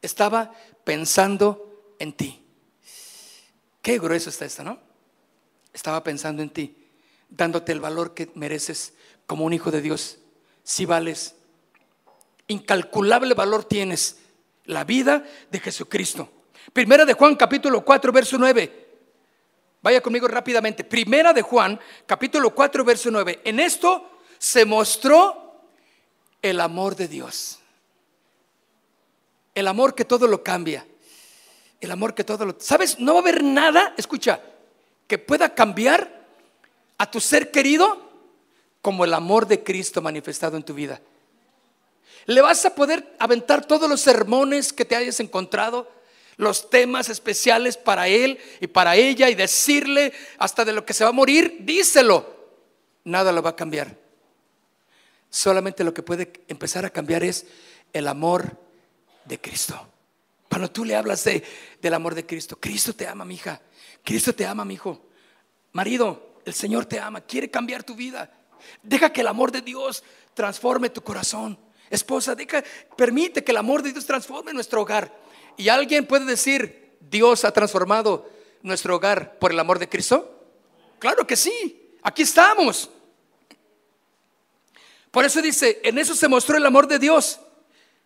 [0.00, 0.50] estaba
[0.82, 2.42] pensando en ti.
[3.82, 4.80] Qué grueso está esto, ¿no?
[5.74, 6.74] Estaba pensando en ti,
[7.28, 8.94] dándote el valor que mereces
[9.26, 10.20] como un hijo de Dios.
[10.64, 11.34] Si vales,
[12.46, 14.20] incalculable valor tienes
[14.64, 16.30] la vida de Jesucristo.
[16.72, 18.88] Primera de Juan capítulo 4 verso 9.
[19.82, 20.82] Vaya conmigo rápidamente.
[20.82, 23.42] Primera de Juan capítulo 4 verso 9.
[23.44, 25.62] En esto se mostró
[26.42, 27.58] el amor de Dios.
[29.54, 30.86] El amor que todo lo cambia.
[31.80, 32.56] El amor que todo lo...
[32.58, 32.98] ¿Sabes?
[32.98, 34.40] No va a haber nada, escucha,
[35.06, 36.26] que pueda cambiar
[36.98, 38.08] a tu ser querido
[38.82, 41.00] como el amor de Cristo manifestado en tu vida.
[42.26, 45.90] Le vas a poder aventar todos los sermones que te hayas encontrado,
[46.36, 51.04] los temas especiales para él y para ella y decirle hasta de lo que se
[51.04, 52.38] va a morir, díselo.
[53.04, 54.07] Nada lo va a cambiar.
[55.30, 57.46] Solamente lo que puede empezar a cambiar es
[57.92, 58.56] el amor
[59.24, 59.88] de Cristo.
[60.48, 61.44] Cuando tú le hablas de,
[61.80, 63.60] del amor de Cristo, Cristo te ama, mi hija.
[64.02, 65.06] Cristo te ama, mi hijo.
[65.72, 68.32] Marido, el Señor te ama, quiere cambiar tu vida.
[68.82, 70.02] Deja que el amor de Dios
[70.34, 71.58] transforme tu corazón.
[71.90, 72.64] Esposa, deja,
[72.96, 75.14] permite que el amor de Dios transforme nuestro hogar.
[75.56, 78.30] Y alguien puede decir, Dios ha transformado
[78.62, 80.46] nuestro hogar por el amor de Cristo.
[80.98, 82.90] Claro que sí, aquí estamos.
[85.10, 87.40] Por eso dice, en eso se mostró el amor de Dios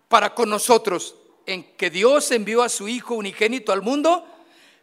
[0.09, 4.26] para con nosotros, en que Dios envió a su Hijo unigénito al mundo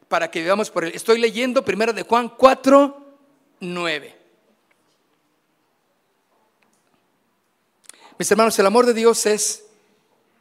[0.07, 0.91] para que vivamos por él.
[0.93, 3.15] Estoy leyendo primero de Juan 4,
[3.61, 4.17] 9.
[8.17, 9.65] Mis hermanos, el amor de Dios es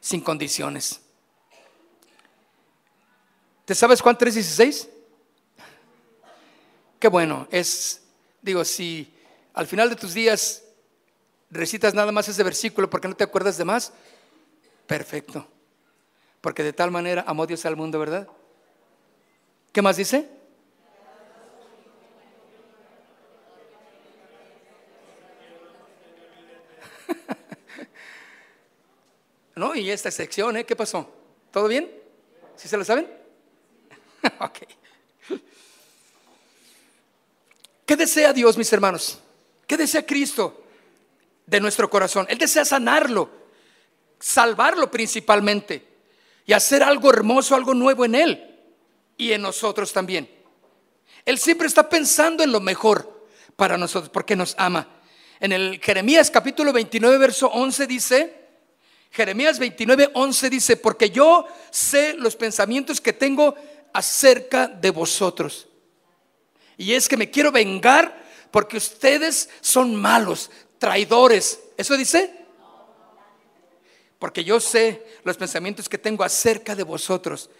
[0.00, 1.00] sin condiciones.
[3.64, 4.88] ¿Te sabes Juan 3:16?
[6.98, 8.02] Qué bueno, es,
[8.42, 9.14] digo, si
[9.54, 10.64] al final de tus días
[11.50, 13.92] recitas nada más ese versículo porque no te acuerdas de más,
[14.86, 15.46] perfecto.
[16.40, 18.28] Porque de tal manera amó Dios al mundo, ¿verdad?
[19.72, 20.28] ¿Qué más dice?
[29.56, 30.64] no, y esta sección, ¿eh?
[30.64, 31.12] ¿Qué pasó?
[31.50, 31.90] ¿Todo bien?
[32.56, 33.10] ¿Sí se lo saben?
[34.40, 34.58] ok.
[37.84, 39.20] ¿Qué desea Dios, mis hermanos?
[39.66, 40.67] ¿Qué desea Cristo
[41.48, 42.26] de nuestro corazón?
[42.28, 43.30] Él desea sanarlo,
[44.20, 45.86] salvarlo principalmente
[46.46, 48.58] y hacer algo hermoso, algo nuevo en Él
[49.16, 50.30] y en nosotros también.
[51.24, 53.26] Él siempre está pensando en lo mejor
[53.56, 54.88] para nosotros porque nos ama.
[55.40, 58.38] En el Jeremías capítulo 29, verso 11 dice,
[59.10, 63.54] Jeremías 29, 11 dice, porque yo sé los pensamientos que tengo
[63.92, 65.68] acerca de vosotros.
[66.76, 71.60] Y es que me quiero vengar porque ustedes son malos, traidores.
[71.76, 72.38] ¿Eso dice?
[74.18, 77.50] porque yo sé los pensamientos que tengo acerca de vosotros.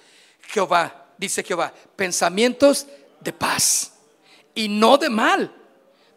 [0.48, 2.86] Jehová, dice Jehová, pensamientos
[3.20, 3.92] de paz
[4.54, 5.54] y no de mal,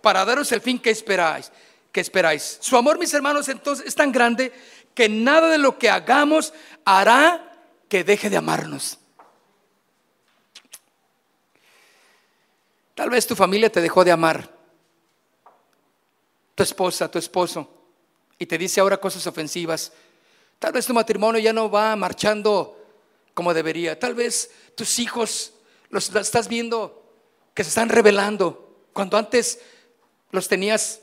[0.01, 1.51] para daros el fin que esperáis,
[1.91, 2.57] que esperáis.
[2.61, 4.51] Su amor, mis hermanos, entonces es tan grande
[4.95, 6.53] que nada de lo que hagamos
[6.85, 8.97] hará que deje de amarnos.
[12.95, 14.49] Tal vez tu familia te dejó de amar,
[16.61, 17.67] tu esposa, tu esposo,
[18.37, 19.91] y te dice ahora cosas ofensivas
[20.61, 22.77] Tal vez tu matrimonio ya no va marchando
[23.33, 23.97] como debería.
[23.97, 25.53] Tal vez tus hijos
[25.89, 27.03] los estás viendo
[27.55, 29.59] que se están revelando cuando antes
[30.29, 31.01] los tenías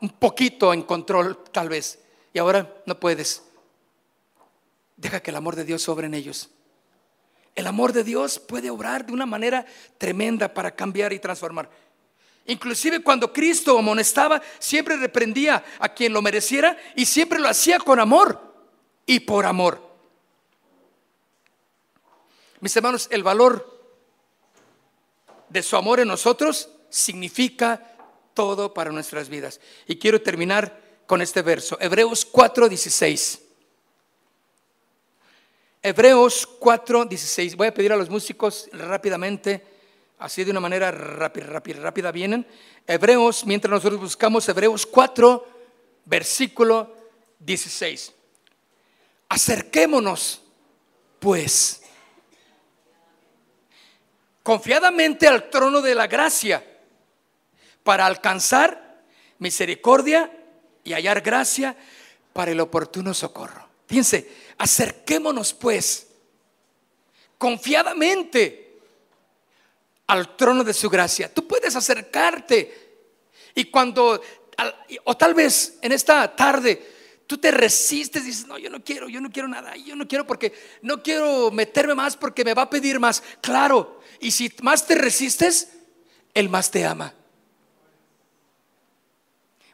[0.00, 1.98] un poquito en control, tal vez,
[2.32, 3.42] y ahora no puedes.
[4.96, 6.48] Deja que el amor de Dios sobre en ellos.
[7.56, 9.66] El amor de Dios puede obrar de una manera
[9.98, 11.68] tremenda para cambiar y transformar.
[12.46, 17.98] Inclusive cuando Cristo amonestaba, siempre reprendía a quien lo mereciera y siempre lo hacía con
[17.98, 18.54] amor
[19.06, 19.80] y por amor.
[22.60, 23.74] Mis hermanos, el valor
[25.48, 27.94] de su amor en nosotros significa
[28.34, 29.60] todo para nuestras vidas.
[29.86, 33.40] Y quiero terminar con este verso, Hebreos 4:16.
[35.82, 37.56] Hebreos 4:16.
[37.56, 39.73] Voy a pedir a los músicos rápidamente
[40.18, 42.46] así de una manera rápida, rápida, rápida vienen.
[42.86, 45.46] Hebreos, mientras nosotros buscamos Hebreos 4,
[46.04, 46.94] versículo
[47.38, 48.12] 16.
[49.28, 50.42] Acerquémonos,
[51.18, 51.82] pues,
[54.42, 56.64] confiadamente al trono de la gracia
[57.82, 59.02] para alcanzar
[59.38, 60.30] misericordia
[60.84, 61.76] y hallar gracia
[62.32, 63.68] para el oportuno socorro.
[63.86, 66.08] Fíjense, acerquémonos pues
[67.38, 68.63] confiadamente
[70.06, 71.32] al trono de su gracia.
[71.32, 72.84] Tú puedes acercarte
[73.54, 74.20] y cuando,
[75.04, 76.94] o tal vez en esta tarde,
[77.26, 80.26] tú te resistes dices, no, yo no quiero, yo no quiero nada, yo no quiero
[80.26, 80.52] porque
[80.82, 83.22] no quiero meterme más porque me va a pedir más.
[83.40, 85.68] Claro, y si más te resistes,
[86.34, 87.14] Él más te ama.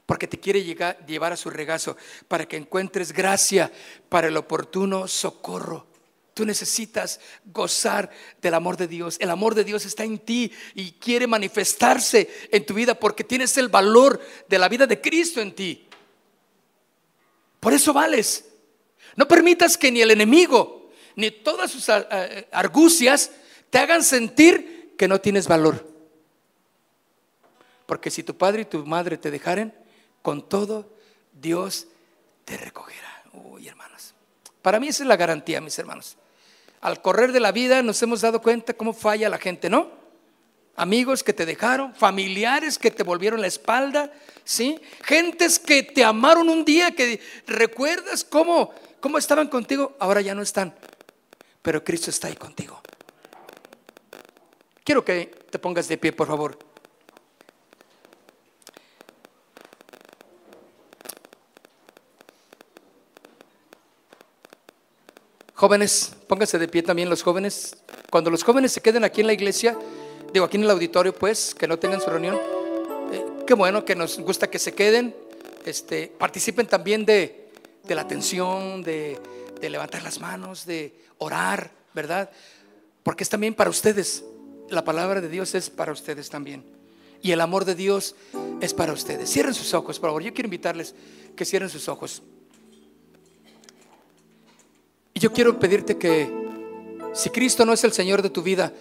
[0.06, 3.70] Porque te quiere llegar, llevar a su regazo para que encuentres gracia
[4.08, 5.89] para el oportuno socorro.
[6.34, 8.10] Tú necesitas gozar
[8.40, 9.16] del amor de Dios.
[9.20, 13.56] El amor de Dios está en ti y quiere manifestarse en tu vida porque tienes
[13.56, 15.86] el valor de la vida de Cristo en ti.
[17.58, 18.46] Por eso vales.
[19.16, 23.32] No permitas que ni el enemigo ni todas sus argucias
[23.68, 25.86] te hagan sentir que no tienes valor.
[27.86, 29.74] Porque si tu padre y tu madre te dejaren,
[30.22, 30.96] con todo
[31.32, 31.88] Dios
[32.44, 33.24] te recogerá.
[33.32, 34.14] Uy, hermanos.
[34.62, 36.16] Para mí esa es la garantía, mis hermanos.
[36.80, 39.90] Al correr de la vida nos hemos dado cuenta cómo falla la gente, ¿no?
[40.76, 44.12] Amigos que te dejaron, familiares que te volvieron la espalda,
[44.44, 44.80] ¿sí?
[45.04, 50.42] Gentes que te amaron un día, que recuerdas cómo, cómo estaban contigo, ahora ya no
[50.42, 50.74] están.
[51.60, 52.80] Pero Cristo está ahí contigo.
[54.84, 56.69] Quiero que te pongas de pie, por favor.
[65.60, 67.76] Jóvenes, pónganse de pie también los jóvenes.
[68.10, 69.76] Cuando los jóvenes se queden aquí en la iglesia,
[70.32, 72.34] digo aquí en el auditorio, pues, que no tengan su reunión,
[73.12, 75.14] eh, qué bueno que nos gusta que se queden.
[75.66, 77.50] Este, participen también de,
[77.86, 79.20] la atención, de,
[79.60, 82.30] de levantar las manos, de orar, ¿verdad?
[83.02, 84.24] Porque es también para ustedes.
[84.70, 86.64] La palabra de Dios es para ustedes también.
[87.20, 88.14] Y el amor de Dios
[88.62, 89.30] es para ustedes.
[89.30, 90.22] Cierren sus ojos, por favor.
[90.22, 90.94] Yo quiero invitarles
[91.36, 92.22] que cierren sus ojos.
[95.20, 96.32] Yo quiero pedirte que
[97.12, 98.72] si Cristo no es el Señor de tu vida,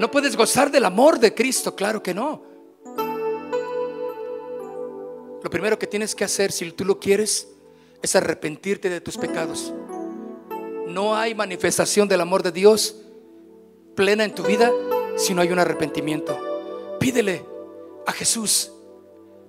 [0.00, 2.42] no puedes gozar del amor de Cristo, claro que no.
[5.40, 7.46] Lo primero que tienes que hacer, si tú lo quieres,
[8.02, 9.72] es arrepentirte de tus pecados.
[10.88, 12.96] No hay manifestación del amor de Dios
[13.94, 14.72] plena en tu vida
[15.16, 16.36] si no hay un arrepentimiento.
[16.98, 17.44] Pídele
[18.04, 18.72] a Jesús,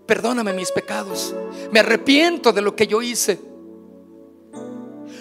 [0.05, 1.33] perdóname mis pecados.
[1.71, 3.52] Me arrepiento de lo que yo hice.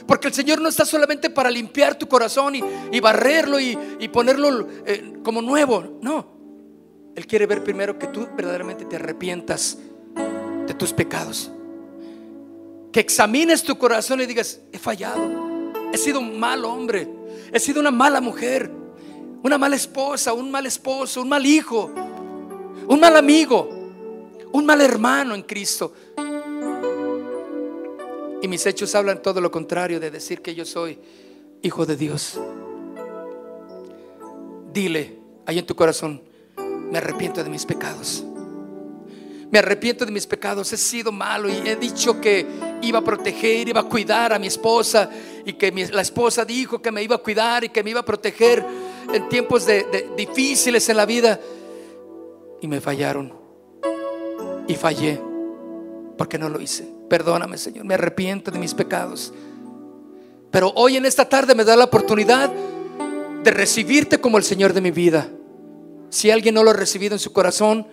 [0.07, 5.14] Porque el Señor no está solamente para limpiar tu corazón y, barrerlo y, ponerlo eh,
[5.22, 5.98] como nuevo.
[6.00, 6.32] No.
[7.14, 9.78] Él quiere ver primero que tú verdaderamente te arrepientas
[10.66, 11.50] de tus pecados.
[12.90, 15.72] Que examines tu corazón y digas, he fallado.
[15.92, 17.09] He sido un mal hombre.
[17.53, 18.70] He sido una mala mujer.
[19.42, 21.90] Una mala esposa, un mal esposo, un mal hijo.
[22.86, 23.68] Un mal amigo.
[24.53, 25.92] Un mal hermano en Cristo.
[28.43, 30.99] Y mis hechos hablan todo lo contrario de decir que yo soy
[31.62, 32.40] hijo de Dios.
[34.72, 35.16] Dile
[35.47, 36.20] ahí en tu corazón,
[36.90, 38.24] me arrepiento de mis pecados.
[39.53, 40.72] Me arrepiento de mis pecados.
[40.72, 42.45] He sido malo y he dicho que
[42.82, 45.09] iba a proteger, iba a cuidar a mi esposa
[45.45, 48.05] y que la esposa dijo que me iba a cuidar y que me iba a
[48.05, 48.64] proteger
[49.12, 51.38] en tiempos de, difíciles en la vida.
[52.61, 53.32] Y me fallaron.
[54.66, 55.20] Y fallé
[56.16, 57.01] porque no lo hice.
[57.09, 59.32] Perdóname, Señor, me arrepiento de mis pecados.
[60.50, 62.53] Pero hoy en esta tarde me da la oportunidad
[63.42, 65.28] de recibirte como el Señor de mi vida.
[66.11, 67.86] Si alguien no lo ha recibido en su corazón,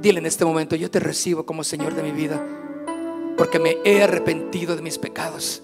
[0.00, 2.42] dile en este momento, yo te recibo como Señor de mi vida,
[3.36, 5.62] porque me he arrepentido de mis pecados.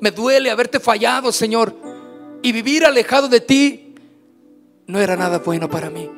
[0.00, 1.74] Me duele haberte fallado, Señor,
[2.42, 3.94] y vivir alejado de ti
[4.86, 6.10] no era nada bueno para mí.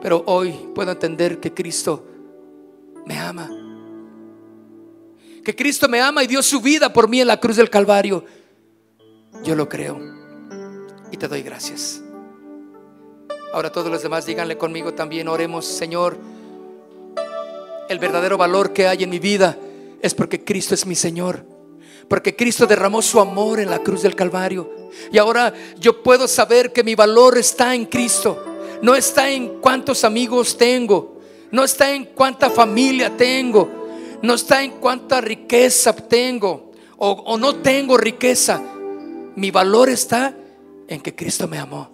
[0.00, 2.04] Pero hoy puedo entender que Cristo
[3.06, 3.63] me ama
[5.44, 8.24] que Cristo me ama y dio su vida por mí en la cruz del Calvario.
[9.44, 10.00] Yo lo creo
[11.12, 12.02] y te doy gracias.
[13.52, 16.16] Ahora todos los demás díganle conmigo también, oremos, Señor,
[17.88, 19.56] el verdadero valor que hay en mi vida
[20.00, 21.46] es porque Cristo es mi Señor.
[22.08, 24.90] Porque Cristo derramó su amor en la cruz del Calvario.
[25.12, 28.44] Y ahora yo puedo saber que mi valor está en Cristo.
[28.82, 31.20] No está en cuántos amigos tengo.
[31.50, 33.83] No está en cuánta familia tengo
[34.24, 38.62] no está en cuánta riqueza tengo o, no tengo riqueza.
[39.36, 40.34] Mi valor está
[40.88, 41.90] en que Cristo me amó.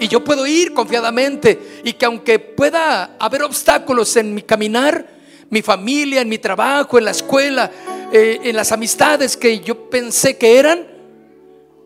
[0.00, 5.06] Y yo puedo ir confiadamente y que aunque pueda haber obstáculos en mi caminar,
[5.50, 7.70] mi familia, en mi trabajo, en la escuela,
[8.10, 10.86] eh, en las amistades que yo pensé que eran,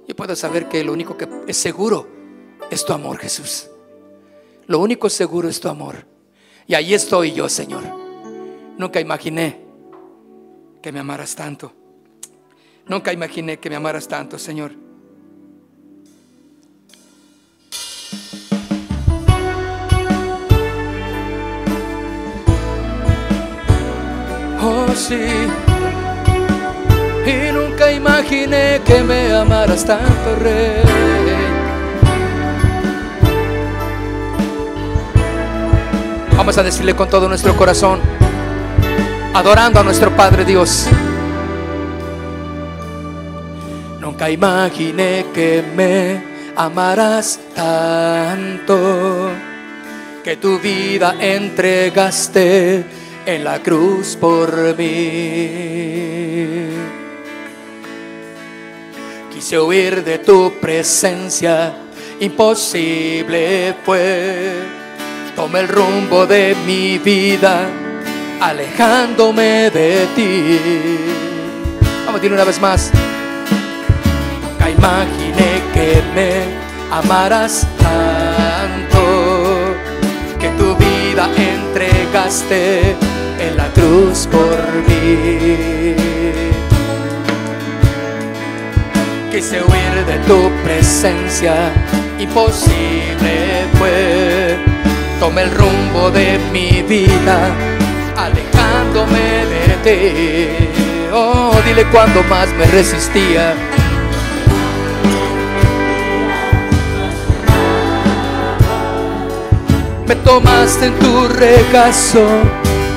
[0.06, 2.08] yo puedo saber que lo único que es seguro
[2.70, 3.66] es tu amor, Jesús.
[4.66, 6.06] Lo único seguro es tu amor.
[6.66, 8.07] Y ahí estoy yo, Señor.
[8.78, 9.58] Nunca imaginé
[10.80, 11.72] que me amaras tanto.
[12.86, 14.70] Nunca imaginé que me amaras tanto, Señor.
[24.62, 25.26] Oh, sí.
[27.26, 30.82] Y nunca imaginé que me amaras tanto, Rey.
[36.36, 38.27] Vamos a decirle con todo nuestro corazón
[39.34, 40.86] adorando a nuestro Padre Dios.
[44.00, 46.22] Nunca imaginé que me
[46.56, 49.30] amarás tanto,
[50.24, 52.84] que tu vida entregaste
[53.26, 55.48] en la cruz por mí.
[59.32, 61.74] Quise huir de tu presencia
[62.20, 64.52] imposible fue.
[65.36, 67.68] Tomé el rumbo de mi vida,
[68.40, 70.58] alejándome de ti.
[72.04, 72.90] Vamos a decir una vez más.
[74.42, 76.58] Nunca imaginé que me
[76.90, 79.00] amarás tanto,
[80.38, 82.96] que tu vida entregaste
[83.40, 84.58] en la cruz por
[84.88, 85.94] mí.
[89.30, 91.72] Quise huir de tu presencia,
[92.18, 94.56] imposible fue.
[95.20, 97.50] Tomé el rumbo de mi vida,
[101.12, 103.54] Oh, dile cuando más me resistía.
[110.06, 112.26] Me tomaste en tu regazo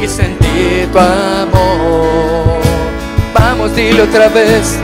[0.01, 2.59] y sentí tu amor.
[3.33, 4.77] Vamos, dile otra vez.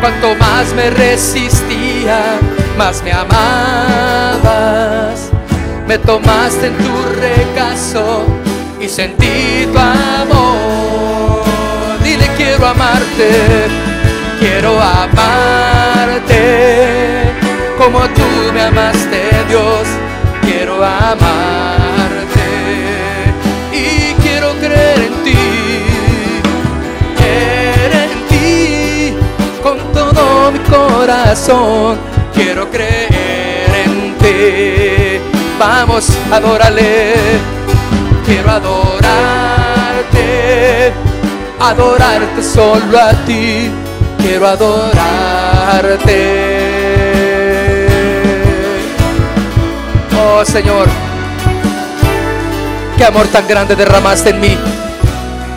[0.00, 2.38] Cuanto más me resistía,
[2.76, 3.30] más me amabas.
[5.86, 8.26] Me tomaste en tu regazo
[8.80, 11.42] y sentí tu amor.
[12.02, 13.68] Dile quiero amarte,
[14.38, 16.30] quiero amarte
[17.78, 19.86] como tú me amaste, Dios.
[20.42, 22.40] Quiero amarte
[23.72, 25.38] y quiero creer en ti,
[27.16, 29.14] creer en ti
[29.62, 31.98] con todo mi corazón.
[32.34, 35.20] Quiero creer en ti.
[35.58, 37.59] Vamos, adórale.
[38.30, 40.22] Quiero adorarte,
[41.58, 43.68] adorarte solo a ti.
[44.18, 45.08] Quiero adorarte.
[50.16, 50.86] Oh Señor,
[52.96, 54.56] qué amor tan grande derramaste en mí,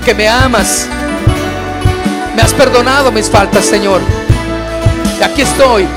[0.03, 0.87] que me amas,
[2.35, 4.01] me has perdonado mis faltas, Señor.
[5.19, 5.87] Y aquí estoy,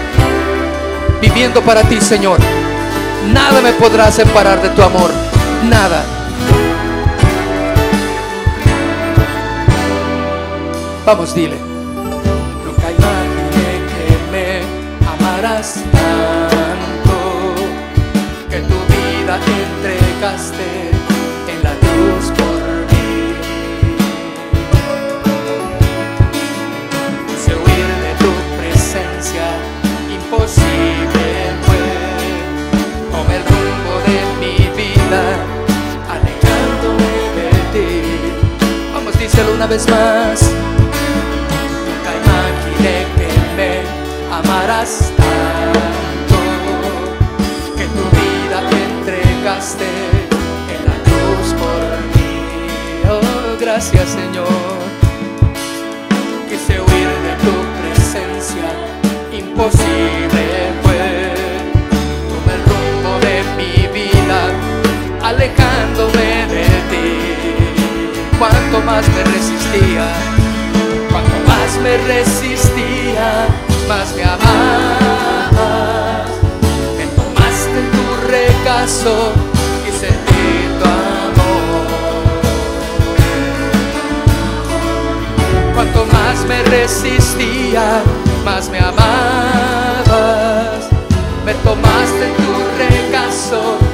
[1.23, 2.39] viviendo para ti, Señor.
[3.33, 5.11] Nada me podrá separar de tu amor,
[5.71, 6.16] nada.
[11.07, 11.55] Vamos, dile.
[12.65, 14.49] Nunca imaginé que me
[15.09, 17.15] amarás tanto,
[18.51, 20.91] que tu vida entregaste
[21.47, 23.09] en la cruz por mí.
[27.29, 29.47] Quise huir de tu presencia,
[30.13, 31.29] imposible
[31.63, 31.83] fue.
[33.13, 35.23] Tomé el rumbo de mi vida,
[39.21, 40.76] díselo una vez más.
[44.67, 46.39] Amarás tanto,
[47.77, 49.87] que tu vida te entregaste
[50.75, 51.81] en la cruz por
[52.15, 52.33] mí.
[53.09, 54.49] Oh, gracias Señor.
[56.49, 58.69] Quise huir de tu presencia,
[59.33, 60.45] imposible
[60.83, 61.07] fue.
[62.31, 64.41] Tomé el rumbo de mi vida,
[65.23, 67.09] alejándome de ti.
[68.37, 70.07] Cuanto más me resistía,
[71.11, 73.47] cuanto más me resistía,
[73.89, 74.41] más me amabas.
[76.99, 79.33] Me tomaste tu regazo
[79.87, 80.47] y sentí
[80.79, 81.87] tu amor.
[85.75, 88.03] Cuanto más me resistía,
[88.45, 90.07] más me amabas.
[91.45, 93.86] Me tomaste tu regazo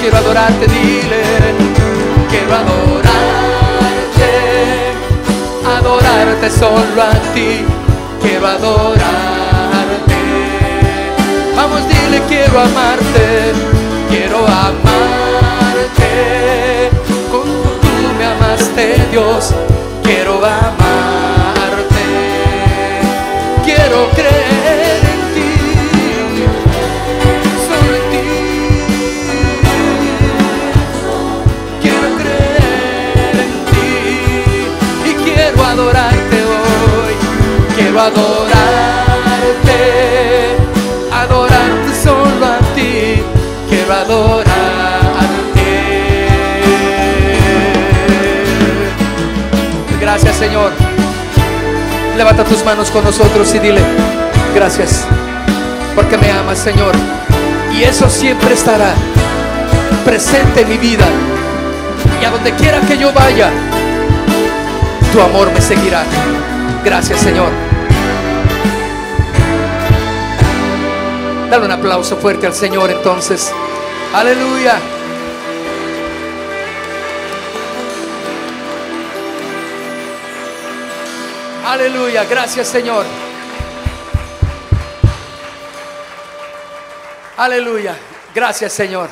[0.00, 1.22] quiero adorarte, dile.
[2.30, 4.30] Quiero adorarte,
[5.78, 7.64] adorarte solo a ti.
[8.22, 9.00] Quiero adorarte.
[11.54, 13.52] Vamos, dile, quiero amarte,
[14.08, 14.90] quiero amarte.
[17.30, 17.88] Como tú
[18.18, 19.54] me amaste, Dios,
[20.02, 20.79] quiero amarte.
[50.22, 50.72] Gracias Señor.
[52.14, 53.80] Levanta tus manos con nosotros y dile,
[54.54, 55.06] gracias,
[55.94, 56.94] porque me amas Señor.
[57.72, 58.92] Y eso siempre estará.
[60.04, 61.06] presente en mi vida.
[62.20, 63.50] Y a donde quiera que yo vaya,
[65.10, 66.04] tu amor me seguirá.
[66.84, 67.50] Gracias Señor.
[71.50, 73.50] Dale un aplauso fuerte al Señor entonces.
[74.12, 74.99] Aleluya.
[81.70, 82.24] Aleluya.
[82.24, 83.06] Gracias Señor.
[87.36, 87.96] Aleluya.
[88.34, 89.08] Gracias Señor.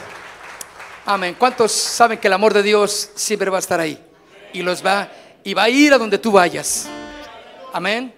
[1.07, 1.37] Amén.
[1.39, 4.05] ¿Cuántos saben que el amor de Dios siempre va a estar ahí?
[4.53, 5.09] Y los va
[5.45, 6.89] y va a ir a donde tú vayas.
[7.73, 8.18] Amén.